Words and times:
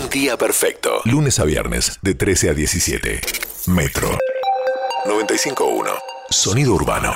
Un 0.00 0.10
día 0.10 0.36
perfecto. 0.36 1.00
Lunes 1.04 1.40
a 1.40 1.44
viernes, 1.44 1.98
de 2.02 2.14
13 2.14 2.50
a 2.50 2.54
17. 2.54 3.20
Metro 3.66 4.08
95.1. 5.06 5.88
Sonido 6.30 6.74
urbano. 6.74 7.12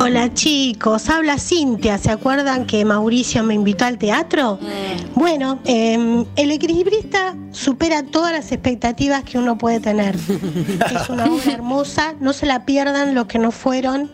Hola 0.00 0.32
chicos, 0.34 1.08
habla 1.10 1.38
Cintia. 1.38 1.98
¿Se 1.98 2.10
acuerdan 2.10 2.66
que 2.66 2.84
Mauricio 2.84 3.44
me 3.44 3.54
invitó 3.54 3.84
al 3.84 3.98
teatro? 3.98 4.58
Bueno, 5.14 5.60
eh, 5.64 6.24
el 6.34 6.50
equilibrista 6.50 7.36
supera 7.52 8.02
todas 8.02 8.32
las 8.32 8.50
expectativas 8.50 9.22
que 9.22 9.38
uno 9.38 9.56
puede 9.56 9.80
tener. 9.80 10.16
Es 10.94 11.08
una 11.08 11.26
obra 11.26 11.52
hermosa, 11.52 12.14
no 12.20 12.32
se 12.32 12.46
la 12.46 12.64
pierdan 12.64 13.14
los 13.14 13.26
que 13.26 13.38
no 13.38 13.52
fueron. 13.52 14.10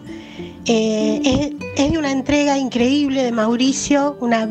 Eh, 0.67 1.21
es, 1.25 1.85
es 1.85 1.93
de 1.93 1.99
una 1.99 2.11
entrega 2.11 2.59
increíble 2.59 3.23
de 3.23 3.33
Mauricio, 3.33 4.19
una 4.21 4.51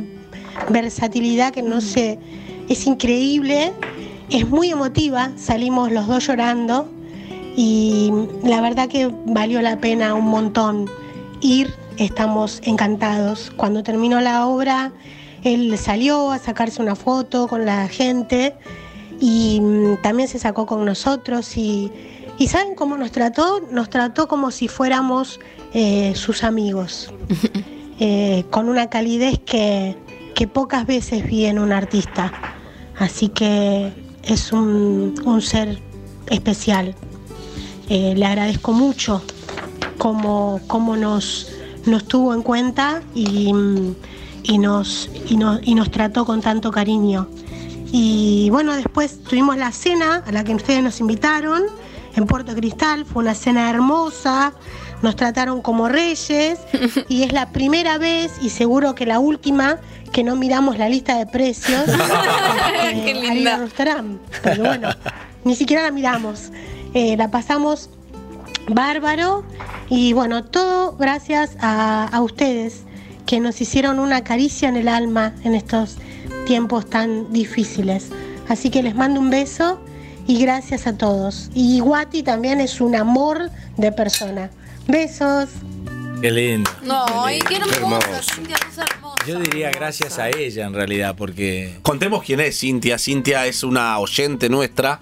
versatilidad 0.69 1.53
que 1.53 1.61
no 1.61 1.81
sé, 1.81 2.19
es 2.69 2.85
increíble, 2.85 3.73
es 4.29 4.47
muy 4.47 4.69
emotiva, 4.69 5.31
salimos 5.35 5.91
los 5.91 6.07
dos 6.07 6.27
llorando 6.27 6.87
y 7.55 8.11
la 8.43 8.61
verdad 8.61 8.87
que 8.87 9.11
valió 9.25 9.61
la 9.61 9.79
pena 9.79 10.13
un 10.13 10.27
montón 10.27 10.89
ir, 11.41 11.73
estamos 11.97 12.61
encantados. 12.63 13.51
Cuando 13.57 13.81
terminó 13.81 14.21
la 14.21 14.45
obra, 14.45 14.91
él 15.43 15.75
salió 15.77 16.31
a 16.31 16.37
sacarse 16.37 16.81
una 16.81 16.95
foto 16.95 17.47
con 17.47 17.65
la 17.65 17.87
gente 17.87 18.55
y 19.19 19.59
mm, 19.61 20.01
también 20.03 20.29
se 20.29 20.37
sacó 20.37 20.67
con 20.67 20.85
nosotros 20.85 21.57
y, 21.57 21.91
y 22.37 22.47
¿saben 22.47 22.75
cómo 22.75 22.97
nos 22.97 23.11
trató? 23.11 23.61
Nos 23.71 23.89
trató 23.89 24.27
como 24.27 24.51
si 24.51 24.67
fuéramos 24.67 25.39
eh, 25.73 26.13
sus 26.15 26.43
amigos, 26.43 27.11
eh, 27.99 28.45
con 28.51 28.69
una 28.69 28.89
calidez 28.91 29.39
que, 29.39 29.97
que 30.35 30.47
pocas 30.47 30.85
veces 30.85 31.25
vi 31.25 31.45
en 31.45 31.57
un 31.57 31.71
artista. 31.71 32.31
Así 32.99 33.29
que 33.29 33.93
es 34.23 34.51
un, 34.51 35.15
un 35.25 35.41
ser 35.41 35.81
especial. 36.29 36.95
Eh, 37.89 38.13
le 38.15 38.25
agradezco 38.25 38.71
mucho 38.71 39.23
cómo, 39.97 40.61
nos, 40.97 41.51
nos 41.85 42.05
tuvo 42.05 42.33
en 42.33 42.41
cuenta 42.43 43.01
y, 43.15 43.51
y 44.43 44.57
nos, 44.57 45.09
y, 45.27 45.37
nos, 45.37 45.59
y 45.63 45.75
nos 45.75 45.89
trató 45.91 46.25
con 46.25 46.41
tanto 46.41 46.71
cariño. 46.71 47.27
Y 47.91 48.49
bueno, 48.51 48.75
después 48.75 49.23
tuvimos 49.23 49.57
la 49.57 49.71
cena 49.71 50.23
a 50.27 50.31
la 50.31 50.43
que 50.43 50.53
ustedes 50.53 50.83
nos 50.83 50.99
invitaron 50.99 51.63
en 52.15 52.25
Puerto 52.25 52.53
Cristal, 52.53 53.05
fue 53.05 53.23
una 53.23 53.33
cena 53.33 53.69
hermosa, 53.69 54.53
nos 55.01 55.15
trataron 55.15 55.61
como 55.61 55.87
reyes 55.87 56.59
y 57.07 57.23
es 57.23 57.31
la 57.31 57.49
primera 57.49 57.97
vez 57.97 58.31
y 58.41 58.49
seguro 58.49 58.95
que 58.95 59.05
la 59.05 59.19
última 59.19 59.77
que 60.11 60.23
no 60.23 60.35
miramos 60.35 60.77
la 60.77 60.89
lista 60.89 61.17
de 61.17 61.25
precios 61.25 61.83
eh, 62.83 63.01
Qué 63.05 63.13
linda. 63.13 63.55
al 63.55 63.61
restaurante. 63.61 64.19
Pero 64.43 64.63
bueno, 64.63 64.89
ni 65.43 65.55
siquiera 65.55 65.83
la 65.83 65.91
miramos. 65.91 66.51
Eh, 66.93 67.15
la 67.17 67.29
pasamos 67.29 67.89
bárbaro 68.67 69.43
y 69.89 70.13
bueno, 70.13 70.43
todo 70.43 70.95
gracias 70.97 71.55
a, 71.59 72.05
a 72.07 72.21
ustedes 72.21 72.83
que 73.25 73.39
nos 73.39 73.61
hicieron 73.61 73.99
una 73.99 74.23
caricia 74.23 74.69
en 74.69 74.75
el 74.75 74.87
alma 74.87 75.33
en 75.43 75.53
estos 75.53 75.97
tiempos 76.47 76.89
tan 76.89 77.31
difíciles. 77.31 78.09
Así 78.47 78.71
que 78.71 78.81
les 78.81 78.95
mando 78.95 79.19
un 79.19 79.29
beso 79.29 79.79
y 80.25 80.41
gracias 80.41 80.87
a 80.87 80.97
todos. 80.97 81.51
Y 81.53 81.79
Guati 81.79 82.23
también 82.23 82.59
es 82.59 82.81
un 82.81 82.95
amor 82.95 83.51
de 83.77 83.91
persona. 83.91 84.49
Besos. 84.89 85.49
Qué 86.19 86.31
lindo. 86.31 86.69
No, 86.81 87.05
ay, 87.23 87.39
qué 87.47 87.57
hermosa, 87.57 87.77
hermoso. 87.77 88.33
Cintia, 88.33 88.57
sos 88.73 88.85
hermosa. 88.89 89.15
Yo 89.27 89.39
diría 89.39 89.69
gracias 89.69 90.17
a 90.17 90.29
ella 90.29 90.65
en 90.65 90.73
realidad, 90.73 91.15
porque 91.15 91.77
Contemos 91.83 92.23
quién 92.23 92.39
es 92.39 92.59
Cintia. 92.59 92.97
Cintia 92.97 93.45
es 93.45 93.63
una 93.63 93.99
oyente 93.99 94.49
nuestra 94.49 94.99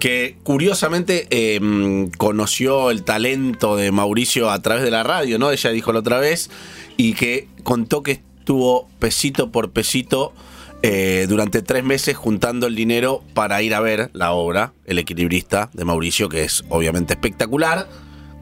que 0.00 0.38
curiosamente 0.42 1.26
eh, 1.30 1.60
mm, 1.60 2.12
conoció 2.16 2.90
el 2.90 3.04
talento 3.04 3.76
de 3.76 3.92
Mauricio 3.92 4.50
a 4.50 4.62
través 4.62 4.82
de 4.82 4.90
la 4.90 5.02
radio, 5.02 5.38
¿no? 5.38 5.50
Ella 5.50 5.70
dijo 5.70 5.92
la 5.92 5.98
otra 5.98 6.18
vez 6.18 6.50
y 6.96 7.12
que 7.12 7.48
contó 7.62 8.02
que 8.02 8.12
estuvo 8.12 8.88
pesito 8.98 9.52
por 9.52 9.72
pesito 9.72 10.32
eh, 10.80 11.26
durante 11.28 11.60
tres 11.60 11.84
meses 11.84 12.16
juntando 12.16 12.66
el 12.66 12.74
dinero 12.74 13.22
para 13.34 13.60
ir 13.60 13.74
a 13.74 13.80
ver 13.80 14.08
la 14.14 14.32
obra, 14.32 14.72
El 14.86 14.98
equilibrista 14.98 15.68
de 15.74 15.84
Mauricio, 15.84 16.30
que 16.30 16.44
es 16.44 16.64
obviamente 16.70 17.12
espectacular. 17.12 17.86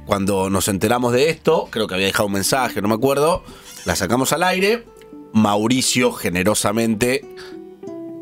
Cuando 0.07 0.49
nos 0.51 0.69
enteramos 0.69 1.13
de 1.13 1.31
esto, 1.31 1.69
creo 1.71 1.87
que 1.89 1.95
había 1.95 2.07
dejado 2.07 2.27
un 2.27 2.33
mensaje, 2.33 2.81
no 2.81 2.89
me 2.89 2.95
acuerdo, 2.95 3.43
la 3.85 3.97
sacamos 3.97 4.33
al 4.33 4.43
aire. 4.45 4.85
Mauricio 5.33 6.13
generosamente 6.13 7.25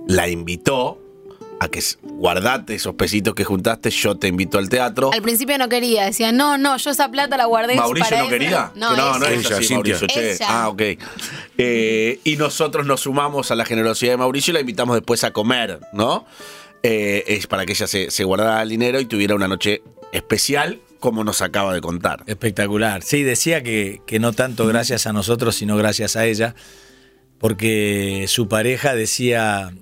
la 0.09 0.29
invitó 0.29 0.99
a 1.61 1.69
que 1.69 1.81
guardate 2.03 2.75
esos 2.75 2.95
pesitos 2.95 3.35
que 3.35 3.45
juntaste, 3.45 3.91
yo 3.91 4.17
te 4.17 4.29
invito 4.29 4.59
al 4.59 4.69
teatro. 4.69 5.11
Al 5.13 5.23
principio 5.23 5.57
no 5.57 5.69
quería, 5.69 6.05
decía, 6.07 6.33
no, 6.33 6.59
no, 6.59 6.77
yo 6.77 6.91
esa 6.91 7.11
plata 7.11 7.37
la 7.37 7.45
guardé 7.45 7.77
Mauricio 7.77 8.11
para 8.11 8.19
no 8.19 8.25
eso". 8.25 8.33
quería. 8.33 8.73
No, 8.75 8.97
no, 8.97 9.19
no 9.19 9.27
ella. 9.27 9.35
es 9.41 9.47
Ella, 9.47 9.57
así, 9.59 9.67
Cintia. 9.69 9.95
Mauricio, 9.95 10.07
che. 10.09 10.33
Ella. 10.33 10.47
Ah, 10.49 10.69
ok. 10.69 10.83
Eh, 11.59 12.21
y 12.25 12.37
nosotros 12.37 12.87
nos 12.87 13.03
sumamos 13.03 13.51
a 13.51 13.55
la 13.55 13.65
generosidad 13.65 14.13
de 14.13 14.17
Mauricio 14.17 14.51
y 14.51 14.55
la 14.55 14.61
invitamos 14.61 14.97
después 14.97 15.23
a 15.23 15.33
comer, 15.33 15.81
¿no? 15.93 16.27
Eh, 16.83 17.25
es 17.29 17.47
para 17.47 17.65
que 17.65 17.73
ella 17.73 17.87
se, 17.87 18.11
se 18.11 18.25
guardara 18.25 18.61
el 18.63 18.69
dinero 18.69 18.99
y 19.01 19.05
tuviera 19.07 19.35
una 19.35 19.49
noche 19.49 19.83
especial, 20.13 20.81
como 21.05 21.23
nos 21.23 21.43
acaba 21.43 21.75
de 21.75 21.83
contar. 21.83 22.23
espectacular. 22.27 23.03
Sí, 23.03 23.25
decía 23.25 23.63
que, 23.63 24.01
no 24.19 24.33
tanto 24.33 24.67
gracias 24.67 25.07
a 25.07 25.13
nosotros, 25.13 25.55
sino 25.55 25.77
gracias 25.77 26.17
a 26.17 26.25
ella, 26.25 26.55
porque 27.39 28.25
su 28.27 28.49
pareja 28.49 28.95
decía 28.95 29.75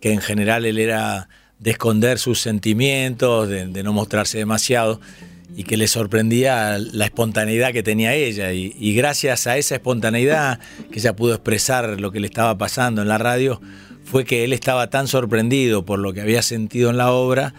que 0.00 0.14
en 0.14 0.22
general 0.22 0.64
él 0.64 0.78
era 0.78 1.28
de 1.58 1.72
esconder 1.72 2.18
sus 2.18 2.40
sentimientos, 2.40 3.46
de, 3.46 3.66
de 3.66 3.82
no 3.82 3.92
mostrarse 3.92 4.38
demasiado, 4.38 5.02
y 5.54 5.64
que 5.64 5.76
le 5.76 5.86
sorprendía 5.86 6.78
la 6.78 7.04
espontaneidad 7.04 7.74
que 7.74 7.82
tenía 7.82 8.14
ella. 8.14 8.54
Y, 8.54 8.74
y 8.78 8.94
gracias 8.94 9.46
a 9.46 9.58
esa 9.58 9.74
espontaneidad 9.74 10.60
que 10.90 10.98
ella 10.98 11.14
pudo 11.14 11.34
expresar 11.34 12.00
lo 12.00 12.10
que 12.10 12.20
le 12.20 12.26
estaba 12.26 12.56
pasando 12.56 13.02
en 13.02 13.08
la 13.08 13.18
radio, 13.18 13.60
fue 14.02 14.24
que 14.24 14.44
él 14.44 14.54
estaba 14.54 14.88
tan 14.88 15.08
sorprendido 15.08 15.84
por 15.84 15.98
lo 15.98 16.14
que 16.14 16.22
había 16.22 16.40
sentido 16.40 16.88
en 16.88 16.96
la 16.96 17.12
obra, 17.12 17.52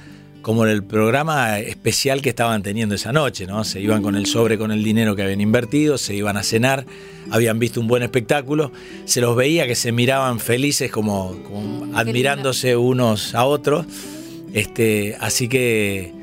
como 0.46 0.64
el 0.68 0.84
programa 0.84 1.58
especial 1.58 2.22
que 2.22 2.30
estaban 2.30 2.62
teniendo 2.62 2.94
esa 2.94 3.12
noche, 3.12 3.48
¿no? 3.48 3.64
Se 3.64 3.82
iban 3.82 4.04
con 4.04 4.16
el 4.16 4.28
sobre 4.28 4.60
con 4.60 4.72
el 4.72 4.84
dinero 4.84 5.16
que 5.16 5.24
habían 5.24 5.42
invertido, 5.42 5.98
se 5.98 6.14
iban 6.14 6.38
a 6.38 6.44
cenar, 6.44 6.86
habían 7.32 7.58
visto 7.58 7.82
un 7.82 7.88
buen 7.88 8.04
espectáculo, 8.04 8.72
se 9.06 9.22
los 9.22 9.36
veía 9.36 9.66
que 9.66 9.74
se 9.74 9.92
miraban 9.92 10.40
felices 10.40 10.92
como, 10.92 11.36
como 11.48 11.98
admirándose 11.98 12.78
unos 12.78 13.34
a 13.34 13.44
otros. 13.46 13.88
Este, 14.54 15.18
así 15.20 15.48
que 15.48 16.14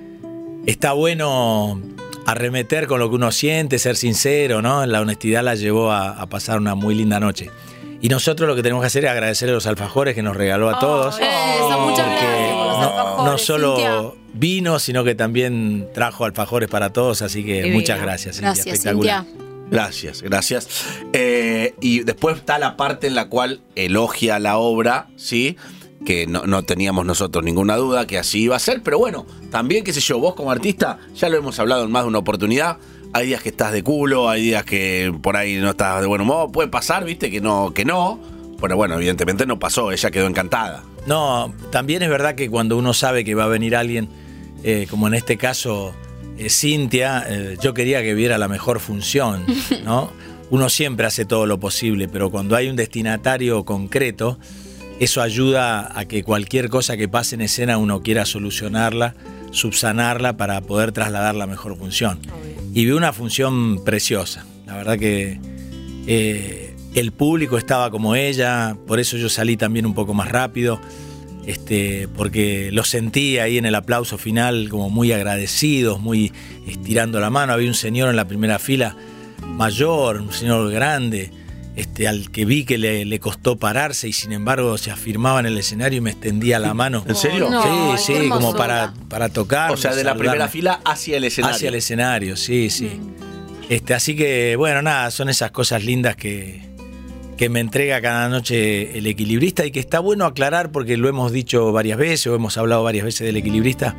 está 0.66 0.92
bueno 0.92 1.82
arremeter 2.24 2.86
con 2.86 3.00
lo 3.00 3.08
que 3.08 3.16
uno 3.16 3.32
siente, 3.32 3.80
ser 3.80 3.96
sincero, 3.96 4.62
¿no? 4.62 4.86
La 4.86 5.00
honestidad 5.00 5.42
la 5.42 5.56
llevó 5.56 5.90
a, 5.90 6.10
a 6.10 6.26
pasar 6.28 6.60
una 6.60 6.76
muy 6.76 6.94
linda 6.94 7.18
noche. 7.18 7.50
Y 8.00 8.08
nosotros 8.08 8.48
lo 8.48 8.54
que 8.54 8.62
tenemos 8.62 8.84
que 8.84 8.86
hacer 8.86 9.04
es 9.04 9.10
agradecerle 9.10 9.50
a 9.50 9.56
los 9.56 9.66
alfajores 9.66 10.14
que 10.14 10.22
nos 10.22 10.36
regaló 10.36 10.70
a 10.70 10.78
todos. 10.78 11.16
Eso, 11.18 11.80
muchas 11.80 12.06
gracias 12.06 12.61
no, 13.24 13.38
solo 13.38 13.76
Cintia. 13.76 14.02
vino, 14.34 14.78
sino 14.78 15.04
que 15.04 15.14
también 15.14 15.88
trajo 15.94 16.24
alfajores 16.24 16.68
para 16.68 16.92
todos, 16.92 17.22
así 17.22 17.44
que 17.44 17.56
Divino. 17.62 17.74
muchas 17.76 18.00
gracias. 18.00 18.36
Cintia, 18.36 18.52
Gracias, 18.54 18.66
espectacular. 18.66 19.24
Cintia. 19.24 19.42
Gracias, 19.70 20.20
gracias. 20.22 20.68
Eh, 21.14 21.74
y 21.80 22.00
después 22.00 22.36
está 22.36 22.58
la 22.58 22.76
parte 22.76 23.06
en 23.06 23.14
la 23.14 23.28
cual 23.28 23.62
elogia 23.74 24.38
la 24.38 24.58
obra, 24.58 25.08
¿sí? 25.16 25.56
Que 26.04 26.26
no, 26.26 26.42
no 26.46 26.62
teníamos 26.64 27.06
nosotros 27.06 27.42
ninguna 27.44 27.76
duda 27.76 28.06
que 28.06 28.18
así 28.18 28.42
iba 28.42 28.56
a 28.56 28.58
ser, 28.58 28.82
pero 28.82 28.98
bueno, 28.98 29.24
también, 29.50 29.82
qué 29.84 29.92
sé 29.94 30.00
yo, 30.00 30.18
vos 30.18 30.34
como 30.34 30.50
artista, 30.50 30.98
ya 31.14 31.28
lo 31.30 31.38
hemos 31.38 31.58
hablado 31.58 31.84
en 31.84 31.90
más 31.90 32.02
de 32.02 32.08
una 32.08 32.18
oportunidad. 32.18 32.76
Hay 33.14 33.26
días 33.26 33.42
que 33.42 33.50
estás 33.50 33.72
de 33.72 33.82
culo, 33.82 34.28
hay 34.28 34.42
días 34.42 34.64
que 34.64 35.14
por 35.22 35.36
ahí 35.36 35.56
no 35.56 35.70
estás 35.70 36.00
de 36.00 36.06
buen 36.06 36.20
humor, 36.20 36.50
puede 36.52 36.68
pasar, 36.68 37.04
viste, 37.04 37.30
que 37.30 37.40
no, 37.40 37.72
que 37.72 37.84
no. 37.84 38.18
Pero 38.62 38.76
bueno, 38.76 38.94
evidentemente 38.94 39.44
no 39.44 39.58
pasó, 39.58 39.92
ella 39.92 40.10
quedó 40.10 40.26
encantada. 40.26 40.84
No, 41.06 41.52
también 41.70 42.02
es 42.02 42.08
verdad 42.08 42.36
que 42.36 42.48
cuando 42.48 42.78
uno 42.78 42.94
sabe 42.94 43.24
que 43.24 43.34
va 43.34 43.44
a 43.44 43.48
venir 43.48 43.76
alguien, 43.76 44.08
eh, 44.62 44.86
como 44.88 45.08
en 45.08 45.14
este 45.14 45.36
caso 45.36 45.92
eh, 46.38 46.48
Cintia, 46.48 47.24
eh, 47.28 47.56
yo 47.60 47.74
quería 47.74 48.02
que 48.02 48.14
viera 48.14 48.38
la 48.38 48.48
mejor 48.48 48.80
función, 48.80 49.44
¿no? 49.84 50.12
Uno 50.50 50.68
siempre 50.68 51.06
hace 51.06 51.24
todo 51.24 51.46
lo 51.46 51.58
posible, 51.58 52.08
pero 52.08 52.30
cuando 52.30 52.56
hay 52.56 52.68
un 52.68 52.76
destinatario 52.76 53.64
concreto, 53.64 54.38
eso 55.00 55.22
ayuda 55.22 55.98
a 55.98 56.04
que 56.04 56.22
cualquier 56.22 56.68
cosa 56.68 56.96
que 56.96 57.08
pase 57.08 57.34
en 57.34 57.40
escena 57.40 57.78
uno 57.78 58.02
quiera 58.02 58.24
solucionarla, 58.24 59.16
subsanarla 59.50 60.36
para 60.36 60.60
poder 60.60 60.92
trasladar 60.92 61.34
la 61.34 61.46
mejor 61.46 61.76
función. 61.76 62.20
Y 62.72 62.84
vi 62.84 62.92
una 62.92 63.12
función 63.12 63.82
preciosa. 63.84 64.46
La 64.66 64.76
verdad 64.76 64.98
que 64.98 65.40
eh, 66.06 66.71
el 66.94 67.12
público 67.12 67.58
estaba 67.58 67.90
como 67.90 68.14
ella, 68.14 68.76
por 68.86 69.00
eso 69.00 69.16
yo 69.16 69.28
salí 69.28 69.56
también 69.56 69.86
un 69.86 69.94
poco 69.94 70.14
más 70.14 70.28
rápido, 70.28 70.80
este, 71.46 72.08
porque 72.16 72.70
lo 72.72 72.84
sentí 72.84 73.38
ahí 73.38 73.58
en 73.58 73.66
el 73.66 73.74
aplauso 73.74 74.18
final 74.18 74.68
como 74.68 74.90
muy 74.90 75.12
agradecidos, 75.12 76.00
muy 76.00 76.32
estirando 76.66 77.18
la 77.18 77.30
mano. 77.30 77.52
Había 77.52 77.68
un 77.68 77.74
señor 77.74 78.10
en 78.10 78.16
la 78.16 78.26
primera 78.26 78.58
fila 78.58 78.96
mayor, 79.46 80.20
un 80.20 80.32
señor 80.32 80.70
grande, 80.70 81.32
este, 81.74 82.06
al 82.06 82.30
que 82.30 82.44
vi 82.44 82.64
que 82.64 82.78
le, 82.78 83.04
le 83.06 83.18
costó 83.18 83.56
pararse 83.56 84.06
y 84.06 84.12
sin 84.12 84.32
embargo 84.32 84.76
se 84.76 84.90
afirmaba 84.90 85.40
en 85.40 85.46
el 85.46 85.58
escenario 85.58 85.98
y 85.98 86.00
me 86.00 86.10
extendía 86.10 86.58
la 86.58 86.74
mano. 86.74 87.02
¿En 87.08 87.16
serio? 87.16 87.50
No, 87.50 87.96
sí, 87.96 88.12
sí, 88.12 88.28
como 88.28 88.54
para, 88.54 88.92
para 89.08 89.30
tocar. 89.30 89.72
O 89.72 89.76
sea, 89.76 89.94
de 89.94 90.04
la 90.04 90.14
primera 90.14 90.48
fila 90.48 90.80
hacia 90.84 91.16
el 91.16 91.24
escenario. 91.24 91.56
Hacia 91.56 91.68
el 91.70 91.74
escenario, 91.74 92.36
sí, 92.36 92.70
sí. 92.70 93.00
Este, 93.68 93.94
así 93.94 94.14
que, 94.14 94.54
bueno, 94.56 94.82
nada, 94.82 95.10
son 95.10 95.30
esas 95.30 95.50
cosas 95.50 95.82
lindas 95.82 96.14
que, 96.14 96.71
que 97.42 97.48
me 97.48 97.58
entrega 97.58 98.00
cada 98.00 98.28
noche 98.28 98.96
el 98.96 99.04
equilibrista 99.04 99.66
y 99.66 99.72
que 99.72 99.80
está 99.80 99.98
bueno 99.98 100.26
aclarar 100.26 100.70
porque 100.70 100.96
lo 100.96 101.08
hemos 101.08 101.32
dicho 101.32 101.72
varias 101.72 101.98
veces 101.98 102.28
o 102.28 102.36
hemos 102.36 102.56
hablado 102.56 102.84
varias 102.84 103.04
veces 103.04 103.26
del 103.26 103.36
equilibrista, 103.36 103.96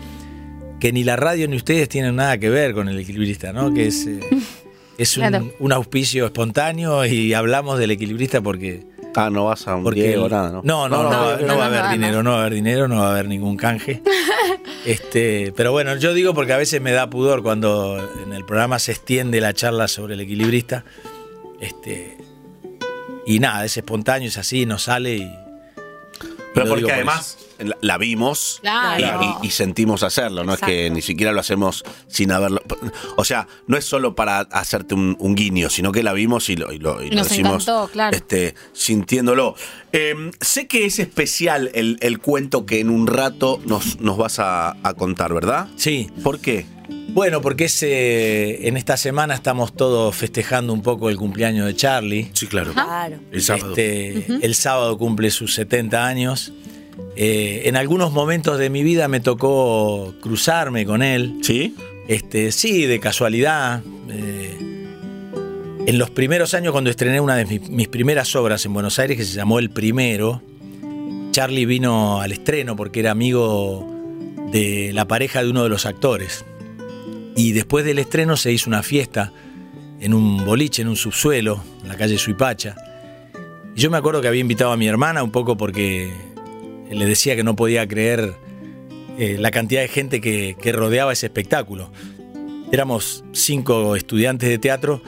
que 0.80 0.94
ni 0.94 1.04
la 1.04 1.18
radio 1.18 1.50
ni 1.50 1.58
ustedes 1.58 1.90
tienen 1.90 2.16
nada 2.16 2.38
que 2.38 2.50
ver 2.50 2.74
con 2.74 2.88
el 2.88 2.98
equilibrista, 2.98 3.52
¿no? 3.52 3.74
Que 3.74 3.88
es, 3.88 4.08
eh, 4.08 4.22
es 4.98 5.18
un, 5.18 5.28
Claro. 5.28 5.52
un 5.60 5.74
auspicio 5.74 6.26
espontáneo 6.26 7.06
y 7.06 7.34
hablamos 7.34 7.80
del 7.80 7.92
equilibrista 7.92 8.40
porque... 8.40 8.86
Ah, 9.14 9.30
no 9.30 9.44
vas 9.44 9.68
a 9.68 9.76
un 9.76 9.84
Porque 9.84 10.08
Diego, 10.08 10.30
nada, 10.30 10.50
¿no? 10.50 10.62
No, 10.64 10.88
no, 10.88 11.04
no, 11.04 11.10
no, 11.10 11.10
va, 11.10 11.38
no, 11.46 11.58
va 11.58 11.66
a 11.66 11.68
haber 11.68 11.92
dinero, 11.92 12.24
no 12.24 12.30
va 12.30 12.38
a 12.38 12.40
haber 12.44 12.54
dinero, 12.54 12.88
no 12.88 13.00
va 13.00 13.10
a 13.10 13.12
haber 13.12 13.28
ningún 13.28 13.58
canje. 13.58 14.02
Este, 14.86 15.54
pero 15.56 15.72
bueno, 15.72 15.96
yo 15.96 16.14
digo 16.14 16.34
porque 16.34 16.52
a 16.52 16.58
veces 16.58 16.82
me 16.82 16.92
da 16.92 17.10
pudor 17.10 17.42
cuando 17.42 17.98
en 18.26 18.34
el 18.34 18.44
programa 18.44 18.80
se 18.80 18.92
extiende 18.92 19.40
la 19.40 19.54
charla 19.54 19.88
sobre 19.88 20.16
el 20.16 20.20
equilibrista. 20.20 20.84
Este, 21.62 22.18
y 23.26 23.40
nada, 23.40 23.66
es 23.66 23.78
espontáneo, 23.78 24.28
es 24.30 24.38
así, 24.38 24.66
nos 24.66 24.84
sale 24.84 25.16
y. 25.18 25.36
Pero 26.54 26.68
porque 26.68 26.84
por 26.84 26.92
además 26.94 27.40
la, 27.58 27.76
la 27.82 27.98
vimos 27.98 28.60
Claro. 28.62 29.40
y, 29.42 29.46
y- 29.46 29.48
y 29.48 29.50
sentimos 29.50 30.04
hacerlo, 30.04 30.44
no 30.44 30.54
es 30.54 30.60
que 30.60 30.88
ni 30.92 31.02
siquiera 31.02 31.32
lo 31.32 31.40
hacemos 31.40 31.84
sin 32.08 32.32
haberlo. 32.32 32.62
O 33.16 33.26
sea, 33.26 33.48
no 33.66 33.76
es 33.76 33.86
solo 33.86 34.14
para 34.14 34.42
hacerte 34.42 34.94
un, 34.94 35.16
un 35.20 35.34
guiño, 35.34 35.72
sino 35.72 35.92
que 35.92 36.04
la 36.04 36.14
vimos 36.14 36.50
y 36.50 36.56
lo, 36.56 36.72
y 36.72 36.78
lo- 36.78 37.02
y 37.02 37.10
lo 37.10 37.16
Nos 37.16 37.30
decimos 37.30 37.64
encantó, 37.64 37.90
claro. 37.92 38.16
este, 38.16 38.54
sintiéndolo. 38.72 39.56
Eh, 39.94 40.14
sé 40.42 40.68
que 40.68 40.86
es 40.86 41.00
especial 41.00 41.72
el, 41.74 41.98
el 42.02 42.20
cuento 42.20 42.68
que 42.68 42.80
en 42.82 42.92
un 42.92 43.08
rato 43.08 43.60
nos, 43.66 44.00
nos 44.00 44.18
vas 44.18 44.38
a, 44.38 44.78
a 44.84 44.94
contar, 44.94 45.34
¿verdad? 45.34 45.70
Sí, 45.76 46.12
¿Por 46.22 46.40
qué? 46.40 46.68
Bueno, 47.14 47.42
porque 47.42 47.66
es, 47.66 47.84
eh, 47.84 48.68
en 48.68 48.78
esta 48.78 48.98
semana 48.98 49.34
estamos 49.34 49.76
todos 49.76 50.16
festejando 50.16 50.74
un 50.74 50.82
poco 50.82 51.10
el 51.10 51.18
cumpleaños 51.18 51.68
de 51.68 51.76
Charlie. 51.76 52.30
Sí, 52.34 52.48
claro. 52.48 52.74
Claro. 52.74 53.18
El 53.32 53.42
sábado. 53.42 53.70
Este, 53.70 54.26
El 54.42 54.56
sábado 54.56 54.98
cumple 54.98 55.30
sus 55.32 55.54
70 55.54 56.06
años. 56.06 56.54
Eh, 57.16 57.64
en 57.66 57.76
algunos 57.76 58.12
momentos 58.12 58.58
de 58.58 58.70
mi 58.70 58.84
vida 58.84 59.08
me 59.08 59.20
tocó 59.20 60.14
cruzarme 60.22 60.86
con 60.86 61.04
él. 61.04 61.38
¿Sí? 61.42 61.76
Este, 62.08 62.52
sí, 62.52 62.86
de 62.86 63.00
casualidad. 63.00 63.82
Eh, 64.10 64.58
en 65.86 65.98
los 65.98 66.10
primeros 66.10 66.54
años, 66.54 66.72
cuando 66.72 66.90
estrené 66.90 67.20
una 67.20 67.36
de 67.36 67.46
mis, 67.46 67.70
mis 67.70 67.88
primeras 67.88 68.36
obras 68.36 68.66
en 68.66 68.74
Buenos 68.74 69.00
Aires, 69.00 69.18
que 69.18 69.26
se 69.26 69.34
llamó 69.34 69.60
El 69.60 69.70
Primero, 69.70 70.42
Charlie 71.32 71.66
vino 71.66 72.22
al 72.22 72.32
estreno 72.32 72.76
porque 72.76 73.02
era 73.02 73.12
amigo 73.12 73.90
de 74.52 74.92
la 74.94 75.08
pareja 75.08 75.44
de 75.44 75.50
uno 75.50 75.64
de 75.64 75.70
los 75.70 75.86
actores. 75.86 76.46
Y 77.36 77.52
después 77.52 77.86
del 77.86 78.00
estreno 78.00 78.38
se 78.38 78.52
hizo 78.52 78.70
una 78.70 78.84
fiesta 78.84 79.32
en 80.00 80.14
un 80.14 80.46
boliche, 80.46 80.82
en 80.82 80.88
un 80.88 80.96
subsuelo, 80.96 81.64
en 81.82 81.88
la 81.88 81.96
calle 81.96 82.18
Suipacha. 82.18 82.76
Y 83.76 83.82
yo 83.82 83.90
me 83.90 83.98
acuerdo 83.98 84.22
que 84.22 84.28
había 84.28 84.42
invitado 84.42 84.72
a 84.72 84.78
mi 84.78 84.88
hermana 84.88 85.24
un 85.24 85.32
poco 85.32 85.58
porque 85.58 86.12
le 86.92 87.06
decía 87.06 87.36
que 87.36 87.44
no 87.44 87.56
podía 87.56 87.88
creer 87.88 88.36
eh, 89.18 89.38
la 89.40 89.52
cantidad 89.52 89.82
de 89.82 89.88
gente 89.88 90.22
que, 90.22 90.56
que 90.62 90.72
rodeaba 90.72 91.14
ese 91.14 91.28
espectáculo. 91.28 91.92
Éramos 92.72 93.24
cinco 93.32 93.96
estudiantes 93.96 94.50
de 94.50 94.58
teatro, 94.58 95.02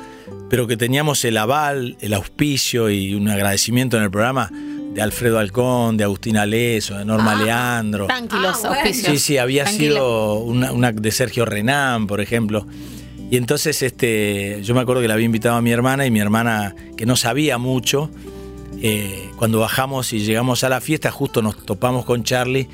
pero 0.50 0.68
que 0.68 0.78
teníamos 0.78 1.26
el 1.26 1.38
aval, 1.38 1.98
el 2.00 2.14
auspicio 2.14 2.90
y 2.90 3.14
un 3.14 3.28
agradecimiento 3.30 3.98
en 3.98 4.04
el 4.04 4.12
programa 4.12 4.52
de 4.96 5.02
Alfredo 5.02 5.38
Alcón, 5.40 5.98
de 5.98 6.06
Agustina 6.06 6.46
Leso, 6.46 6.98
de 6.98 7.06
Norma 7.06 7.36
Leandro. 7.36 8.08
Tranquilos, 8.08 8.62
Ah, 8.64 8.70
bueno. 8.70 8.90
Sí, 8.94 9.20
sí, 9.20 9.38
había 9.38 9.66
Tranquilo. 9.66 9.94
sido 9.96 10.34
una, 10.40 10.72
una 10.72 10.92
de 10.92 11.12
Sergio 11.12 11.46
Renán, 11.46 12.08
por 12.08 12.22
ejemplo. 12.22 12.66
Y 13.30 13.38
entonces 13.38 13.82
este, 13.82 14.62
yo 14.64 14.74
me 14.74 14.82
acuerdo 14.82 15.02
que 15.02 15.08
la 15.08 15.16
había 15.16 15.26
invitado 15.26 15.56
a 15.56 15.62
mi 15.62 15.72
hermana 15.72 16.06
y 16.06 16.12
mi 16.12 16.20
hermana, 16.20 16.76
que 16.96 17.06
no 17.06 17.16
sabía 17.16 17.58
mucho, 17.58 18.10
eh, 18.82 19.30
cuando 19.36 19.60
bajamos 19.60 20.14
y 20.14 20.20
llegamos 20.20 20.64
a 20.64 20.70
la 20.70 20.80
fiesta, 20.80 21.12
justo 21.12 21.42
nos 21.42 21.66
topamos 21.66 22.06
con 22.06 22.24
Charlie 22.24 22.70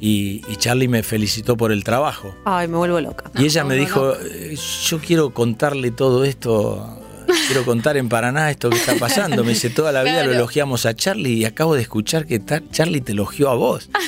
y, 0.00 0.42
y 0.48 0.56
Charlie 0.56 0.86
me 0.88 1.02
felicitó 1.02 1.56
por 1.56 1.72
el 1.72 1.82
trabajo. 1.84 2.34
Ay, 2.44 2.68
me 2.68 2.76
vuelvo 2.76 3.00
loca. 3.00 3.30
y 3.38 3.44
ella 3.44 3.64
me 3.64 3.74
dijo, 3.74 4.14
eh, 4.14 4.56
yo 4.86 4.98
quiero 5.00 5.30
contarle 5.30 5.90
todo 5.90 6.24
esto, 6.24 6.97
quiero 7.46 7.64
contar 7.64 7.96
en 7.96 8.08
Paraná 8.08 8.50
esto 8.50 8.70
que 8.70 8.76
está 8.76 8.94
pasando. 8.96 9.44
Me 9.44 9.50
dice, 9.50 9.70
toda 9.70 9.92
la 9.92 10.02
vida 10.02 10.14
Claro. 10.14 10.28
lo 10.30 10.34
elogiamos 10.36 10.86
a 10.86 10.94
Charlie 10.94 11.34
y 11.34 11.44
acabo 11.44 11.74
de 11.74 11.82
escuchar 11.82 12.26
que 12.26 12.40
Charlie 12.70 13.00
te 13.00 13.12
elogió 13.12 13.50
a 13.50 13.54
vos. 13.54 13.88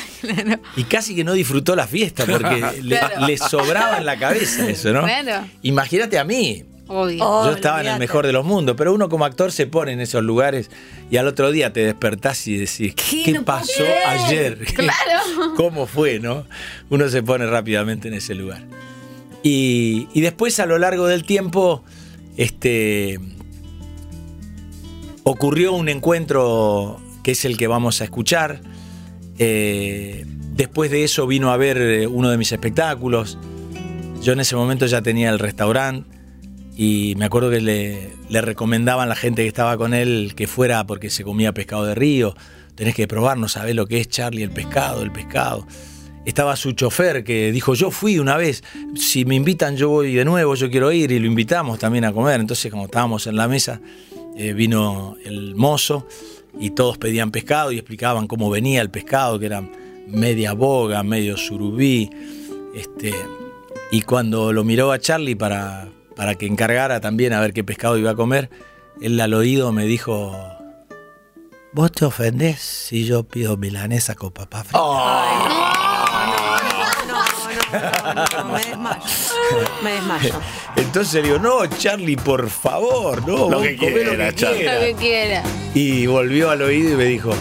Y 0.76 0.84
casi 0.84 1.16
que 1.16 1.24
no 1.24 1.32
disfrutó 1.32 1.74
la 1.74 1.86
fiesta 1.86 2.26
porque 2.26 2.62
le, 2.82 2.98
Claro. 2.98 3.26
le 3.26 3.38
sobraba 3.38 3.96
en 3.98 4.04
la 4.04 4.18
cabeza 4.18 4.68
eso, 4.68 4.92
¿no? 4.92 5.02
Claro. 5.04 5.46
Imagínate 5.62 6.18
a 6.18 6.24
mí. 6.24 6.64
Obvio. 6.88 7.24
Oh, 7.24 7.46
Yo 7.46 7.52
estaba 7.52 7.80
en 7.80 7.86
el 7.86 7.98
mejor 7.98 8.26
de 8.26 8.32
los 8.32 8.44
mundos, 8.44 8.74
pero 8.76 8.92
uno 8.92 9.08
como 9.08 9.24
actor 9.24 9.50
se 9.52 9.66
pone 9.66 9.92
en 9.92 10.00
esos 10.00 10.22
lugares 10.24 10.70
y 11.10 11.16
al 11.16 11.26
otro 11.28 11.52
día 11.52 11.72
te 11.72 11.84
despertás 11.84 12.46
y 12.48 12.58
decís, 12.58 12.94
¿Qué? 12.96 13.22
¿qué, 13.22 13.32
No 13.32 13.44
puedo 13.44 13.58
pasó 13.60 13.72
creer". 13.78 14.06
ayer? 14.08 14.58
Claro. 14.74 15.54
¿Cómo 15.56 15.86
fue, 15.86 16.18
no? 16.18 16.44
Uno 16.90 17.08
se 17.08 17.22
pone 17.22 17.46
rápidamente 17.46 18.08
en 18.08 18.14
ese 18.14 18.34
lugar. 18.34 18.62
Y, 19.42 20.08
y 20.12 20.20
después 20.20 20.60
a 20.60 20.66
lo 20.66 20.78
largo 20.78 21.06
del 21.06 21.24
tiempo, 21.24 21.82
este, 22.36 23.18
ocurrió 25.24 25.72
un 25.72 25.88
encuentro 25.88 27.00
que 27.22 27.32
es 27.32 27.44
el 27.44 27.56
que 27.56 27.66
vamos 27.66 28.00
a 28.00 28.04
escuchar. 28.04 28.60
Eh, 29.38 30.24
después 30.26 30.90
de 30.90 31.04
eso 31.04 31.26
vino 31.26 31.50
a 31.50 31.56
ver 31.56 31.78
eh, 31.78 32.06
uno 32.06 32.30
de 32.30 32.38
mis 32.38 32.52
espectáculos. 32.52 33.38
Yo 34.22 34.32
en 34.32 34.40
ese 34.40 34.56
momento 34.56 34.86
ya 34.86 35.02
tenía 35.02 35.30
el 35.30 35.38
restaurante 35.38 36.08
y 36.76 37.14
me 37.16 37.24
acuerdo 37.24 37.50
que 37.50 37.60
le, 37.60 38.10
le 38.28 38.40
recomendaban 38.40 39.06
a 39.06 39.08
la 39.08 39.16
gente 39.16 39.42
que 39.42 39.48
estaba 39.48 39.76
con 39.76 39.94
él 39.94 40.34
que 40.36 40.46
fuera 40.46 40.86
porque 40.86 41.10
se 41.10 41.24
comía 41.24 41.52
pescado 41.52 41.84
de 41.84 41.94
río. 41.94 42.34
Tenés 42.74 42.94
que 42.94 43.06
probar, 43.08 43.36
no 43.36 43.48
sabés 43.48 43.74
lo 43.74 43.86
que 43.86 44.00
es 44.00 44.08
Charlie, 44.08 44.42
el 44.42 44.50
pescado, 44.50 45.02
el 45.02 45.10
pescado. 45.10 45.66
Estaba 46.24 46.54
su 46.56 46.72
chofer 46.72 47.24
que 47.24 47.50
dijo, 47.50 47.74
yo 47.74 47.90
fui 47.90 48.18
una 48.18 48.36
vez, 48.36 48.62
si 48.94 49.24
me 49.24 49.34
invitan 49.34 49.76
yo 49.76 49.88
voy 49.88 50.14
de 50.14 50.24
nuevo, 50.24 50.54
yo 50.54 50.70
quiero 50.70 50.92
ir 50.92 51.10
y 51.12 51.18
lo 51.18 51.26
invitamos 51.26 51.78
también 51.78 52.04
a 52.04 52.12
comer. 52.12 52.40
Entonces 52.40 52.70
como 52.70 52.84
estábamos 52.84 53.26
en 53.26 53.36
la 53.36 53.48
mesa, 53.48 53.80
eh, 54.36 54.52
vino 54.52 55.16
el 55.24 55.54
mozo 55.54 56.06
y 56.58 56.70
todos 56.70 56.98
pedían 56.98 57.30
pescado 57.30 57.72
y 57.72 57.76
explicaban 57.76 58.26
cómo 58.26 58.50
venía 58.50 58.82
el 58.82 58.90
pescado, 58.90 59.38
que 59.38 59.46
era 59.46 59.62
media 60.06 60.52
boga, 60.52 61.02
medio 61.02 61.36
surubí. 61.36 62.10
Este, 62.74 63.14
y 63.90 64.02
cuando 64.02 64.52
lo 64.52 64.62
miró 64.64 64.92
a 64.92 64.98
Charlie 64.98 65.36
para, 65.36 65.88
para 66.16 66.34
que 66.34 66.46
encargara 66.46 67.00
también 67.00 67.32
a 67.32 67.40
ver 67.40 67.52
qué 67.52 67.64
pescado 67.64 67.98
iba 67.98 68.10
a 68.10 68.14
comer, 68.14 68.50
él 69.00 69.18
al 69.20 69.34
oído 69.34 69.72
me 69.72 69.86
dijo, 69.86 70.36
¿vos 71.72 71.92
te 71.92 72.04
ofendés 72.04 72.60
si 72.60 73.04
yo 73.04 73.24
pido 73.24 73.56
milanesa 73.56 74.14
con 74.14 74.30
papá 74.30 74.64
frita? 74.64 75.79
No, 77.72 78.44
me 78.52 78.64
desmayo. 78.64 79.00
Me 79.82 79.92
desmayo. 79.92 80.34
Entonces 80.76 81.14
le 81.14 81.22
digo, 81.22 81.38
no, 81.38 81.66
Charlie, 81.66 82.16
por 82.16 82.48
favor, 82.50 83.26
no, 83.26 83.50
Lo 83.50 83.62
que 83.62 83.76
quiera, 83.76 84.34
Charlie. 84.34 84.64
Lo 84.64 84.80
que 84.80 84.94
quiera. 84.98 85.42
Y 85.74 86.06
volvió 86.06 86.50
al 86.50 86.62
oído 86.62 86.92
y 86.92 86.96
me 86.96 87.04
dijo, 87.04 87.32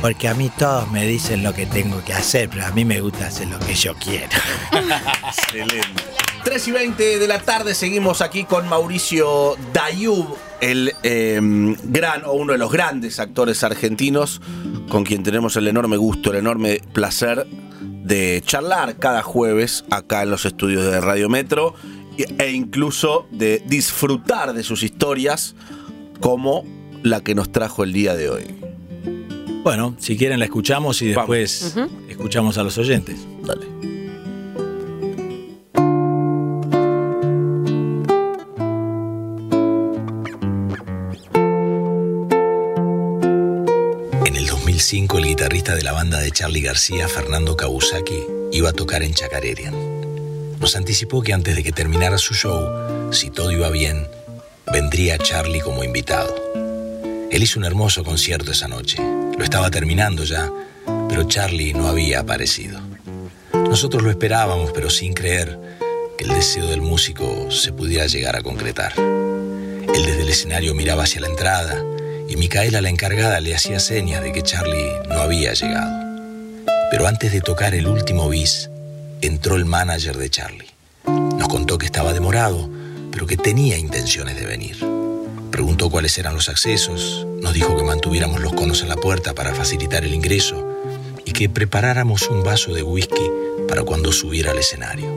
porque 0.00 0.28
a 0.28 0.34
mí 0.34 0.50
todos 0.56 0.90
me 0.90 1.06
dicen 1.06 1.42
lo 1.42 1.54
que 1.54 1.66
tengo 1.66 2.02
que 2.04 2.12
hacer, 2.12 2.48
pero 2.48 2.66
a 2.66 2.70
mí 2.70 2.84
me 2.84 3.00
gusta 3.00 3.26
hacer 3.26 3.48
lo 3.48 3.58
que 3.58 3.74
yo 3.74 3.94
quiero. 3.94 4.28
Excelente. 5.26 6.02
3 6.44 6.68
y 6.68 6.70
20 6.70 7.18
de 7.18 7.26
la 7.26 7.40
tarde 7.40 7.74
seguimos 7.74 8.20
aquí 8.20 8.44
con 8.44 8.68
Mauricio 8.68 9.56
Dayub, 9.72 10.36
el 10.60 10.92
eh, 11.02 11.40
gran 11.42 12.24
o 12.24 12.34
uno 12.34 12.52
de 12.52 12.58
los 12.58 12.70
grandes 12.70 13.18
actores 13.18 13.64
argentinos 13.64 14.40
con 14.88 15.02
quien 15.02 15.24
tenemos 15.24 15.56
el 15.56 15.66
enorme 15.66 15.96
gusto, 15.96 16.30
el 16.30 16.36
enorme 16.36 16.80
placer 16.92 17.48
de 18.06 18.40
charlar 18.46 18.96
cada 18.96 19.22
jueves 19.22 19.84
acá 19.90 20.22
en 20.22 20.30
los 20.30 20.44
estudios 20.44 20.84
de 20.84 21.00
Radio 21.00 21.28
Metro 21.28 21.74
e 22.16 22.52
incluso 22.52 23.26
de 23.32 23.62
disfrutar 23.66 24.54
de 24.54 24.62
sus 24.62 24.82
historias 24.82 25.56
como 26.20 26.64
la 27.02 27.20
que 27.22 27.34
nos 27.34 27.50
trajo 27.50 27.82
el 27.82 27.92
día 27.92 28.14
de 28.14 28.30
hoy. 28.30 28.44
Bueno, 29.64 29.96
si 29.98 30.16
quieren 30.16 30.38
la 30.38 30.44
escuchamos 30.44 31.02
y 31.02 31.08
después 31.08 31.74
escuchamos 32.08 32.56
a 32.58 32.62
los 32.62 32.78
oyentes. 32.78 33.26
Dale. 33.44 33.95
2005, 44.76 45.16
el 45.16 45.24
guitarrista 45.24 45.74
de 45.74 45.82
la 45.82 45.92
banda 45.92 46.20
de 46.20 46.30
Charlie 46.30 46.60
García, 46.60 47.08
Fernando 47.08 47.56
Kawasaki, 47.56 48.26
iba 48.52 48.68
a 48.68 48.72
tocar 48.74 49.02
en 49.02 49.14
Chacarerian. 49.14 49.74
Nos 50.60 50.76
anticipó 50.76 51.22
que 51.22 51.32
antes 51.32 51.56
de 51.56 51.62
que 51.62 51.72
terminara 51.72 52.18
su 52.18 52.34
show, 52.34 53.10
si 53.10 53.30
todo 53.30 53.50
iba 53.52 53.70
bien, 53.70 54.06
vendría 54.70 55.16
Charlie 55.16 55.62
como 55.62 55.82
invitado. 55.82 56.34
Él 57.30 57.42
hizo 57.42 57.58
un 57.58 57.64
hermoso 57.64 58.04
concierto 58.04 58.50
esa 58.50 58.68
noche. 58.68 58.98
Lo 59.38 59.42
estaba 59.42 59.70
terminando 59.70 60.24
ya, 60.24 60.52
pero 61.08 61.26
Charlie 61.26 61.72
no 61.72 61.88
había 61.88 62.20
aparecido. 62.20 62.78
Nosotros 63.54 64.02
lo 64.02 64.10
esperábamos, 64.10 64.72
pero 64.74 64.90
sin 64.90 65.14
creer 65.14 65.58
que 66.18 66.24
el 66.24 66.34
deseo 66.34 66.66
del 66.66 66.82
músico 66.82 67.50
se 67.50 67.72
pudiera 67.72 68.06
llegar 68.08 68.36
a 68.36 68.42
concretar. 68.42 68.92
Él 68.98 70.04
desde 70.04 70.20
el 70.20 70.28
escenario 70.28 70.74
miraba 70.74 71.04
hacia 71.04 71.22
la 71.22 71.28
entrada 71.28 71.82
y 72.28 72.36
Micaela, 72.36 72.80
la 72.80 72.88
encargada, 72.88 73.40
le 73.40 73.54
hacía 73.54 73.80
señas 73.80 74.22
de 74.22 74.32
que 74.32 74.42
Charlie 74.42 74.92
no 75.08 75.20
había 75.20 75.52
llegado. 75.54 76.06
Pero 76.90 77.06
antes 77.06 77.32
de 77.32 77.40
tocar 77.40 77.74
el 77.74 77.86
último 77.86 78.28
bis, 78.28 78.70
entró 79.20 79.56
el 79.56 79.64
manager 79.64 80.16
de 80.16 80.30
Charlie. 80.30 80.70
Nos 81.06 81.48
contó 81.48 81.78
que 81.78 81.86
estaba 81.86 82.12
demorado, 82.12 82.68
pero 83.12 83.26
que 83.26 83.36
tenía 83.36 83.76
intenciones 83.78 84.36
de 84.36 84.46
venir. 84.46 84.76
Preguntó 85.50 85.88
cuáles 85.88 86.18
eran 86.18 86.34
los 86.34 86.48
accesos, 86.48 87.26
nos 87.40 87.54
dijo 87.54 87.76
que 87.76 87.82
mantuviéramos 87.82 88.40
los 88.40 88.52
conos 88.52 88.82
en 88.82 88.88
la 88.88 88.96
puerta 88.96 89.34
para 89.34 89.54
facilitar 89.54 90.04
el 90.04 90.14
ingreso 90.14 90.82
y 91.24 91.32
que 91.32 91.48
preparáramos 91.48 92.28
un 92.28 92.42
vaso 92.42 92.74
de 92.74 92.82
whisky 92.82 93.30
para 93.68 93.82
cuando 93.82 94.12
subiera 94.12 94.50
al 94.50 94.58
escenario. 94.58 95.08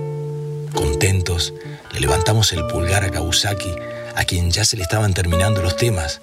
Contentos, 0.73 1.53
le 1.93 1.99
levantamos 1.99 2.53
el 2.53 2.65
pulgar 2.67 3.03
a 3.03 3.09
Kawasaki, 3.09 3.73
a 4.15 4.23
quien 4.25 4.51
ya 4.51 4.63
se 4.63 4.77
le 4.77 4.83
estaban 4.83 5.13
terminando 5.13 5.61
los 5.61 5.75
temas. 5.75 6.19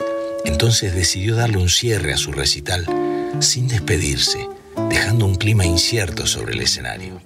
Entonces 0.47 0.95
decidió 0.95 1.37
darle 1.37 1.59
un 1.59 1.69
cierre 1.69 2.15
a 2.15 2.17
su 2.17 2.33
recital 2.33 2.87
sin 3.41 3.69
despedirse, 3.69 4.49
dejando 4.89 5.27
un 5.27 5.35
clima 5.35 5.67
incierto 5.67 6.27
sobre 6.27 6.55
el 6.55 6.61
escenario. 6.61 7.21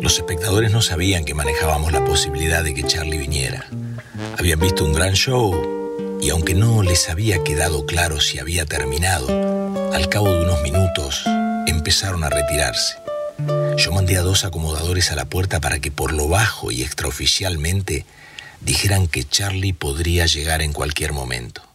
Los 0.00 0.16
espectadores 0.16 0.70
no 0.70 0.82
sabían 0.82 1.24
que 1.24 1.34
manejábamos 1.34 1.92
la 1.92 2.04
posibilidad 2.04 2.62
de 2.62 2.74
que 2.74 2.84
Charlie 2.84 3.18
viniera. 3.18 3.66
Habían 4.38 4.60
visto 4.60 4.84
un 4.84 4.92
gran 4.92 5.14
show 5.14 6.18
y 6.20 6.30
aunque 6.30 6.54
no 6.54 6.82
les 6.82 7.08
había 7.08 7.42
quedado 7.42 7.86
claro 7.86 8.20
si 8.20 8.38
había 8.38 8.66
terminado, 8.66 9.26
al 9.92 10.08
cabo 10.08 10.30
de 10.30 10.44
unos 10.44 10.62
minutos 10.62 11.24
empezaron 11.66 12.22
a 12.22 12.30
retirarse. 12.30 12.96
Yo 13.76 13.92
mandé 13.92 14.18
a 14.18 14.22
dos 14.22 14.44
acomodadores 14.44 15.10
a 15.10 15.16
la 15.16 15.24
puerta 15.24 15.60
para 15.60 15.80
que 15.80 15.90
por 15.90 16.12
lo 16.12 16.28
bajo 16.28 16.70
y 16.70 16.82
extraoficialmente 16.82 18.04
dijeran 18.60 19.08
que 19.08 19.24
Charlie 19.24 19.72
podría 19.72 20.26
llegar 20.26 20.60
en 20.60 20.72
cualquier 20.72 21.12
momento. 21.12 21.69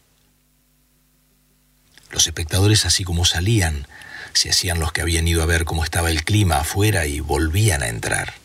Los 2.15 2.27
espectadores, 2.27 2.85
así 2.85 3.03
como 3.03 3.25
salían, 3.25 3.89
se 4.31 4.49
hacían 4.49 4.79
los 4.79 4.93
que 4.93 5.01
habían 5.01 5.27
ido 5.27 5.43
a 5.43 5.45
ver 5.45 5.65
cómo 5.65 5.83
estaba 5.83 6.09
el 6.09 6.23
clima 6.23 6.59
afuera 6.61 7.05
y 7.07 7.19
volvían 7.19 7.83
a 7.83 7.89
entrar. 7.89 8.35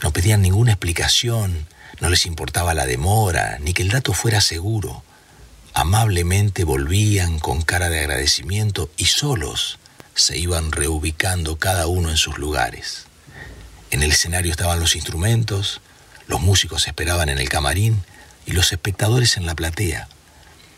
No 0.00 0.12
pedían 0.12 0.42
ninguna 0.42 0.70
explicación, 0.70 1.66
no 1.98 2.08
les 2.08 2.24
importaba 2.24 2.72
la 2.72 2.86
demora, 2.86 3.58
ni 3.58 3.72
que 3.72 3.82
el 3.82 3.88
dato 3.88 4.12
fuera 4.12 4.40
seguro. 4.40 5.02
Amablemente 5.74 6.62
volvían 6.62 7.40
con 7.40 7.62
cara 7.62 7.88
de 7.88 7.98
agradecimiento 7.98 8.92
y 8.96 9.06
solos 9.06 9.80
se 10.14 10.38
iban 10.38 10.70
reubicando 10.70 11.58
cada 11.58 11.88
uno 11.88 12.10
en 12.10 12.16
sus 12.16 12.38
lugares. 12.38 13.06
En 13.90 14.04
el 14.04 14.12
escenario 14.12 14.52
estaban 14.52 14.78
los 14.78 14.94
instrumentos, 14.94 15.80
los 16.28 16.40
músicos 16.40 16.86
esperaban 16.86 17.28
en 17.28 17.38
el 17.38 17.48
camarín 17.48 18.04
y 18.46 18.52
los 18.52 18.72
espectadores 18.72 19.36
en 19.36 19.46
la 19.46 19.56
platea. 19.56 20.06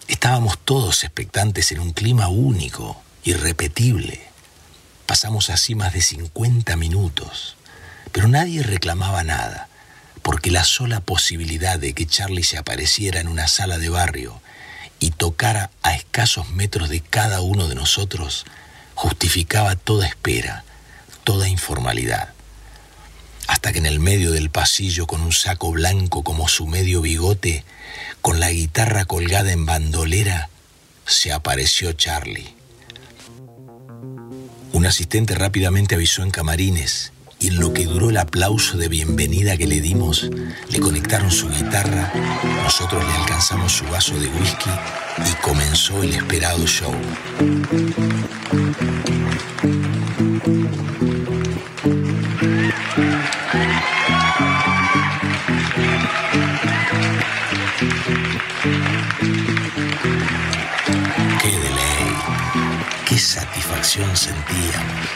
Estábamos 0.09 0.59
todos 0.59 1.05
expectantes 1.05 1.73
en 1.73 1.81
un 1.81 1.93
clima 1.93 2.29
único, 2.29 3.01
irrepetible. 3.25 4.21
Pasamos 5.07 5.51
así 5.51 5.75
más 5.75 5.93
de 5.93 6.03
50 6.03 6.77
minutos, 6.77 7.57
pero 8.11 8.29
nadie 8.29 8.63
reclamaba 8.63 9.23
nada, 9.23 9.69
porque 10.23 10.51
la 10.51 10.65
sola 10.65 11.01
posibilidad 11.01 11.79
de 11.79 11.93
que 11.93 12.07
Charlie 12.07 12.43
se 12.43 12.59
apareciera 12.59 13.21
en 13.21 13.29
una 13.29 13.49
sala 13.49 13.79
de 13.79 13.89
barrio 13.89 14.41
y 14.99 15.11
tocara 15.11 15.71
a 15.83 15.95
escasos 15.95 16.51
metros 16.51 16.89
de 16.89 17.01
cada 17.01 17.41
uno 17.41 17.69
de 17.69 17.75
nosotros 17.75 18.45
justificaba 18.95 19.77
toda 19.77 20.07
espera, 20.07 20.65
toda 21.25 21.49
informalidad. 21.49 22.31
Hasta 23.49 23.73
que 23.73 23.79
en 23.79 23.87
el 23.87 24.01
medio 24.01 24.31
del 24.31 24.51
pasillo, 24.51 25.07
con 25.07 25.21
un 25.21 25.33
saco 25.33 25.73
blanco 25.73 26.23
como 26.23 26.49
su 26.49 26.67
medio 26.67 27.01
bigote, 27.01 27.65
con 28.23 28.39
la 28.39 28.51
guitarra 28.53 29.05
colgada 29.05 29.53
en 29.53 29.67
bandolera, 29.67 30.49
se 31.05 31.33
apareció 31.33 31.93
Charlie. 31.93 32.55
Un 34.73 34.87
asistente 34.87 35.35
rápidamente 35.35 35.97
avisó 35.97 36.23
en 36.23 36.31
camarines 36.31 37.13
y 37.41 37.49
en 37.49 37.59
lo 37.59 37.73
que 37.73 37.85
duró 37.85 38.11
el 38.11 38.17
aplauso 38.17 38.79
de 38.79 38.87
bienvenida 38.87 39.57
que 39.57 39.67
le 39.67 39.81
dimos, 39.81 40.31
le 40.71 40.79
conectaron 40.79 41.33
su 41.33 41.51
guitarra, 41.51 42.13
nosotros 42.63 43.05
le 43.05 43.13
alcanzamos 43.13 43.73
su 43.73 43.85
vaso 43.87 44.15
de 44.19 44.29
whisky 44.29 44.71
y 45.29 45.35
comenzó 45.43 46.03
el 46.05 46.15
esperado 46.15 46.65
show. 46.65 46.95
Qué 61.43 61.51
delay, 61.51 62.17
qué 63.05 63.19
satisfacción 63.19 64.17
sentíamos. 64.17 65.09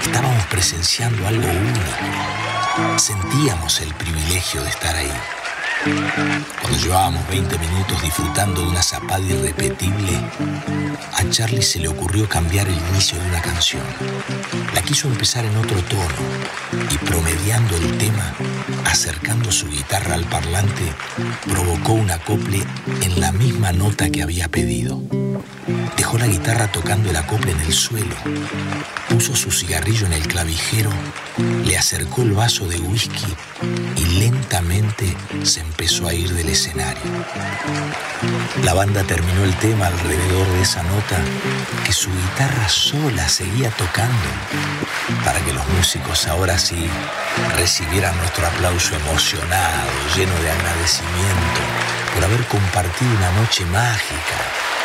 Estábamos 0.00 0.46
presenciando 0.46 1.26
algo 1.26 1.48
único. 1.48 2.96
Sentíamos 2.96 3.80
el 3.80 3.92
privilegio 3.94 4.62
de 4.62 4.68
estar 4.68 4.94
ahí. 4.94 5.10
Cuando 6.62 6.78
llevábamos 6.78 7.26
20 7.28 7.58
minutos 7.58 8.00
disfrutando 8.02 8.62
de 8.62 8.68
una 8.68 8.82
zapada 8.84 9.24
irrepetible, 9.24 10.12
a 11.12 11.28
Charlie 11.28 11.62
se 11.62 11.80
le 11.80 11.88
ocurrió 11.88 12.28
cambiar 12.28 12.68
el 12.68 12.78
inicio 12.90 13.18
de 13.18 13.26
una 13.26 13.42
canción. 13.42 13.82
La 14.74 14.82
quiso 14.82 15.08
empezar 15.08 15.44
en 15.44 15.56
otro 15.56 15.82
tono 15.82 16.88
y 16.88 16.98
promediando 16.98 17.76
el 17.76 17.98
tema, 17.98 18.32
acercando 18.84 19.50
su 19.50 19.68
guitarra 19.68 20.14
al 20.14 20.24
parlante, 20.26 20.92
provocó 21.48 21.94
un 21.94 22.12
acople 22.12 22.62
en 23.02 23.20
la 23.20 23.32
misma 23.32 23.72
nota 23.72 24.08
que 24.08 24.22
había 24.22 24.46
pedido. 24.46 25.02
Dejó 25.96 26.18
la 26.18 26.26
guitarra 26.26 26.70
tocando 26.70 27.10
el 27.10 27.16
acople 27.16 27.52
en 27.52 27.60
el 27.60 27.72
suelo, 27.72 28.14
puso 29.08 29.34
su 29.34 29.50
cigarrillo 29.50 30.06
en 30.06 30.12
el 30.12 30.26
clavijero, 30.26 30.90
le 31.64 31.76
acercó 31.76 32.22
el 32.22 32.32
vaso 32.32 32.66
de 32.66 32.78
whisky 32.78 33.34
y 33.96 34.04
lentamente 34.20 35.16
se 35.42 35.60
empezó 35.60 36.08
a 36.08 36.14
ir 36.14 36.32
del 36.32 36.48
escenario. 36.48 37.02
La 38.64 38.74
banda 38.74 39.04
terminó 39.04 39.44
el 39.44 39.54
tema 39.56 39.86
alrededor 39.86 40.46
de 40.48 40.62
esa 40.62 40.82
nota 40.82 41.18
que 41.84 41.92
su 41.92 42.10
guitarra 42.10 42.68
sola 42.68 43.28
seguía 43.28 43.70
tocando 43.70 44.28
para 45.24 45.40
que 45.40 45.52
los 45.52 45.66
músicos 45.68 46.26
ahora 46.26 46.58
sí 46.58 46.88
recibieran 47.56 48.16
nuestro 48.18 48.46
aplauso 48.46 48.94
emocionado, 48.94 49.90
lleno 50.16 50.34
de 50.40 50.50
agradecimiento 50.50 51.60
por 52.14 52.24
haber 52.24 52.44
compartido 52.46 53.10
una 53.16 53.32
noche 53.32 53.64
mágica, 53.66 54.36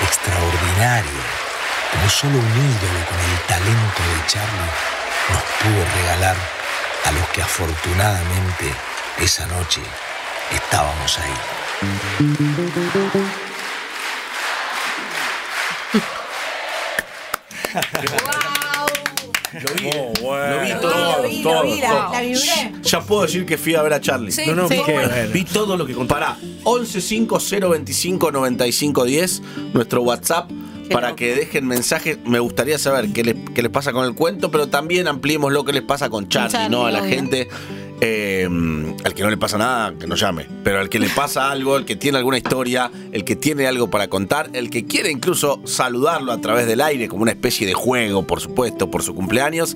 extraordinaria, 0.03 1.24
como 1.91 2.10
solo 2.10 2.38
un 2.38 2.57
ídolo 2.57 3.05
con 3.10 3.19
el 3.19 3.38
talento 3.48 4.01
de 4.01 4.25
Charlie 4.27 4.72
nos 5.29 5.43
pudo 5.43 5.86
regalar 5.95 6.36
a 7.05 7.12
los 7.12 7.27
que 7.29 7.41
afortunadamente 7.41 8.74
esa 9.19 9.45
noche 9.48 9.81
estábamos 10.51 11.19
ahí. 11.19 11.38
Lo 19.53 19.60
vi, 19.75 19.83
lo 19.83 19.91
vi 19.91 20.22
bueno. 20.22 20.79
todo, 20.81 21.22
Lo 21.22 21.29
vi, 21.29 21.41
lo 21.41 21.50
todo, 21.50 21.63
la- 21.63 21.83
todo. 21.89 22.12
la 22.13 22.22
vibré. 22.22 22.72
Ya 22.83 23.01
puedo 23.01 23.22
decir 23.24 23.45
que 23.45 23.57
fui 23.57 23.75
a 23.75 23.81
ver 23.83 23.93
a 23.93 24.01
Charlie. 24.01 24.31
Sí, 24.31 24.43
no, 24.48 24.55
no, 24.55 24.67
sí. 24.67 24.75
Qué 24.86 24.93
bueno. 24.93 25.10
vi 25.31 25.43
todo 25.43 25.77
lo 25.77 25.86
que 25.86 25.93
contó. 25.93 26.13
Pará, 26.13 26.38
1150259510, 26.63 29.41
nuestro 29.74 30.01
WhatsApp, 30.01 30.50
para 30.91 31.15
que 31.15 31.36
dejen 31.36 31.65
mensajes. 31.67 32.17
Me 32.25 32.39
gustaría 32.39 32.77
saber 32.77 33.12
qué 33.13 33.24
les, 33.24 33.36
qué 33.53 33.62
les 33.62 33.72
pasa 33.72 33.91
con 33.93 34.05
el 34.05 34.13
cuento, 34.15 34.51
pero 34.51 34.67
también 34.69 35.07
ampliemos 35.07 35.51
lo 35.51 35.63
que 35.63 35.74
les 35.74 35.83
pasa 35.83 36.10
con 36.10 36.27
Charlie, 36.29 36.51
Charlie, 36.51 36.69
¿no? 36.69 36.86
A 36.86 36.91
la 36.91 37.01
obvio. 37.01 37.10
gente. 37.15 37.48
Eh, 38.02 38.48
al 39.04 39.14
que 39.14 39.24
no 39.24 39.30
le 39.30 39.38
pasa 39.38 39.58
nada, 39.58 39.94
que 39.98 40.08
no 40.08 40.16
llame. 40.16 40.48
Pero 40.64 40.80
al 40.80 40.90
que 40.90 41.00
le 41.00 41.10
pasa 41.10 41.52
algo, 41.52 41.78
el 41.78 41.86
que 41.86 41.96
tiene 41.96 42.18
alguna 42.18 42.38
historia, 42.38 42.92
el 43.12 43.24
que 43.24 43.36
tiene 43.36 43.68
algo 43.68 43.90
para 43.90 44.08
contar, 44.08 44.50
el 44.54 44.70
que 44.70 44.86
quiere 44.86 45.12
incluso 45.12 45.62
saludarlo 45.66 46.32
a 46.32 46.40
través 46.40 46.68
del 46.68 46.82
aire, 46.82 47.08
como 47.08 47.24
una 47.24 47.32
especie 47.32 47.68
de 47.68 47.74
juego, 47.74 48.26
por 48.28 48.42
supuesto, 48.42 48.90
por 48.90 49.04
su 49.04 49.14
cumpleaños. 49.14 49.76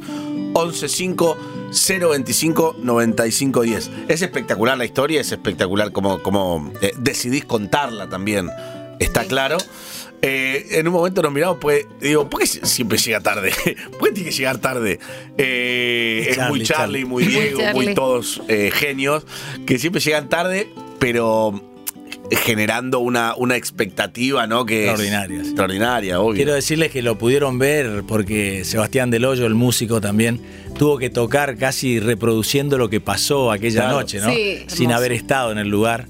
115 0.54 1.58
025 1.72 2.78
9510. 2.82 3.92
Es 4.08 4.22
espectacular 4.22 4.78
la 4.78 4.86
historia, 4.86 5.22
es 5.22 5.32
espectacular 5.32 5.92
como, 5.92 6.22
como 6.24 6.72
eh, 6.82 6.94
decidís 6.98 7.46
contarla 7.46 8.10
también. 8.10 8.50
Está 9.00 9.26
claro. 9.26 9.58
Eh, 10.22 10.66
en 10.72 10.88
un 10.88 10.94
momento 10.94 11.22
nos 11.22 11.32
miramos, 11.32 11.58
pues, 11.62 11.86
digo, 12.02 12.28
¿por 12.30 12.40
qué 12.42 12.48
si- 12.48 12.60
siempre 12.64 12.98
llega 12.98 13.20
tarde? 13.20 13.52
¿Por 14.00 14.08
qué 14.10 14.14
tiene 14.16 14.30
que 14.32 14.36
llegar 14.36 14.58
tarde? 14.58 15.00
Eh, 15.38 16.28
es 16.32 16.38
muy 16.50 16.64
Charlie, 16.64 16.66
Charlie, 16.66 17.06
muy 17.06 17.24
Diego, 17.26 17.60
muy 17.74 17.94
todos 17.94 18.42
eh, 18.48 18.72
genios, 18.74 19.26
que 19.68 19.78
siempre 19.78 20.02
llegan 20.02 20.28
tarde, 20.28 20.70
pero 21.00 21.64
generando 22.32 23.00
una, 23.00 23.36
una 23.36 23.56
expectativa, 23.56 24.48
¿no? 24.48 24.66
Que 24.66 24.86
Extraordinaria, 24.90 25.40
extraordinaria, 25.40 26.20
obvio. 26.20 26.36
Quiero 26.36 26.54
decirles 26.56 26.92
que 26.92 27.02
lo 27.02 27.18
pudieron 27.18 27.58
ver 27.60 28.04
porque 28.08 28.66
Sebastián 28.66 29.12
Del 29.12 29.24
Hoyo, 29.24 29.46
el 29.46 29.54
músico 29.56 30.02
también, 30.02 30.42
tuvo 30.78 30.98
que 30.98 31.10
tocar 31.10 31.58
casi 31.58 32.00
reproduciendo 32.00 32.78
lo 32.78 32.90
que 32.90 33.00
pasó 33.00 33.52
aquella 33.52 33.82
Claro. 33.84 33.98
noche, 34.02 34.20
¿no? 34.20 34.30
Sí, 34.32 34.64
Sin 34.68 34.86
hermoso. 34.86 34.98
haber 34.98 35.12
estado 35.14 35.52
en 35.52 35.58
el 35.60 35.70
lugar. 35.70 36.08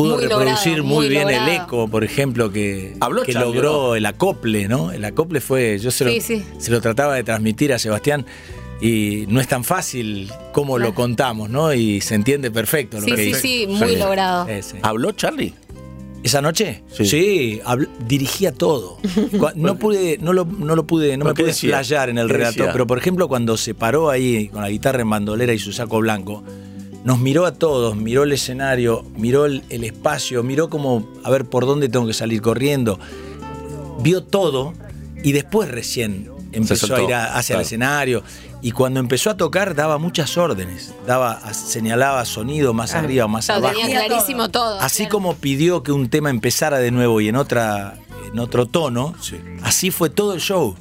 Pudo 0.00 0.14
Muy 0.16 0.22
reproducir 0.24 0.78
logrado, 0.78 0.84
muy, 0.84 0.96
muy 0.96 1.08
bien 1.08 1.28
el 1.28 1.48
eco, 1.48 1.88
por 1.88 2.04
ejemplo, 2.04 2.50
que, 2.50 2.96
Habló 3.00 3.22
que 3.22 3.32
Charlie, 3.32 3.52
logró 3.54 3.88
¿no? 3.88 3.94
el 3.96 4.06
acople, 4.06 4.66
¿no? 4.68 4.92
El 4.92 5.04
acople 5.04 5.40
fue, 5.40 5.78
yo 5.78 5.90
se 5.90 6.04
lo, 6.04 6.10
Sí, 6.10 6.20
sí. 6.20 6.44
se 6.58 6.70
lo 6.70 6.80
trataba 6.80 7.14
de 7.14 7.22
transmitir 7.24 7.72
a 7.72 7.78
Sebastián 7.78 8.24
y 8.80 9.24
no 9.28 9.40
es 9.40 9.48
tan 9.48 9.62
fácil 9.62 10.30
como 10.52 10.78
lo 10.78 10.94
contamos, 10.94 11.50
¿no? 11.50 11.74
Y 11.74 12.00
se 12.00 12.14
entiende 12.14 12.50
perfecto 12.50 12.98
lo 12.98 13.04
Sí, 13.04 13.10
que 13.10 13.16
sí, 13.18 13.22
dice. 13.24 13.40
sí, 13.40 13.66
muy 13.68 13.90
Sí. 13.90 13.96
logrado. 13.96 14.46
¿Habló 14.82 15.12
Charlie? 15.12 15.52
¿Esa 16.22 16.40
noche? 16.42 16.82
Sí. 16.92 17.60
habló- 17.64 17.88
dirigía 18.06 18.52
todo. 18.52 18.98
No 19.54 19.76
pude, 19.78 20.18
no 20.20 20.32
lo, 20.32 20.44
no 20.46 20.76
lo 20.76 20.86
pude, 20.86 21.16
no 21.18 21.24
me 21.24 21.30
¿Pero 21.32 21.34
qué 21.34 21.42
pude 21.42 21.50
explayar 21.52 22.08
en 22.10 22.18
el 22.18 22.26
¿Qué 22.26 22.32
relato, 22.34 22.64
pero 22.72 22.86
por 22.86 22.96
ejemplo 22.98 23.28
cuando 23.28 23.56
se 23.58 23.74
paró 23.74 24.08
ahí 24.10 24.48
con 24.48 24.62
la 24.62 24.70
guitarra 24.70 25.02
en 25.02 25.10
bandolera 25.10 25.52
y 25.52 25.58
su 25.58 25.72
saco 25.72 25.98
blanco, 25.98 26.42
nos 27.04 27.18
miró 27.18 27.46
a 27.46 27.52
todos, 27.52 27.96
miró 27.96 28.22
el 28.24 28.32
escenario, 28.32 29.04
miró 29.16 29.46
el, 29.46 29.62
el 29.70 29.84
espacio, 29.84 30.42
miró 30.42 30.68
como 30.68 31.08
a 31.24 31.30
ver 31.30 31.44
por 31.46 31.66
dónde 31.66 31.88
tengo 31.88 32.06
que 32.06 32.12
salir 32.14 32.42
corriendo, 32.42 32.98
vio 34.02 34.22
todo 34.22 34.74
y 35.22 35.32
después 35.32 35.70
recién 35.70 36.30
empezó 36.52 36.94
a 36.96 37.02
ir 37.02 37.14
a- 37.14 37.36
hacia 37.36 37.54
claro. 37.54 37.60
el 37.60 37.66
escenario 37.66 38.22
y 38.62 38.72
cuando 38.72 39.00
empezó 39.00 39.30
a 39.30 39.36
tocar 39.36 39.74
daba 39.74 39.98
muchas 39.98 40.36
órdenes, 40.36 40.92
daba 41.06 41.52
señalaba 41.54 42.24
sonido 42.24 42.74
más 42.74 42.94
arriba, 42.94 43.26
más 43.28 43.46
Claro, 43.46 43.66
abajo. 43.68 43.80
tenía 43.80 44.04
clarísimo 44.04 44.48
todo. 44.50 44.78
Así 44.80 45.04
claro. 45.04 45.10
como 45.12 45.36
pidió 45.36 45.82
que 45.82 45.92
un 45.92 46.08
tema 46.10 46.28
empezara 46.30 46.78
de 46.78 46.90
nuevo 46.90 47.20
y 47.20 47.28
en 47.28 47.36
otra 47.36 47.94
en 48.32 48.38
otro 48.38 48.66
tono, 48.66 49.14
así 49.62 49.90
fue 49.90 50.10
todo 50.10 50.34
el 50.34 50.40
show. 50.40 50.76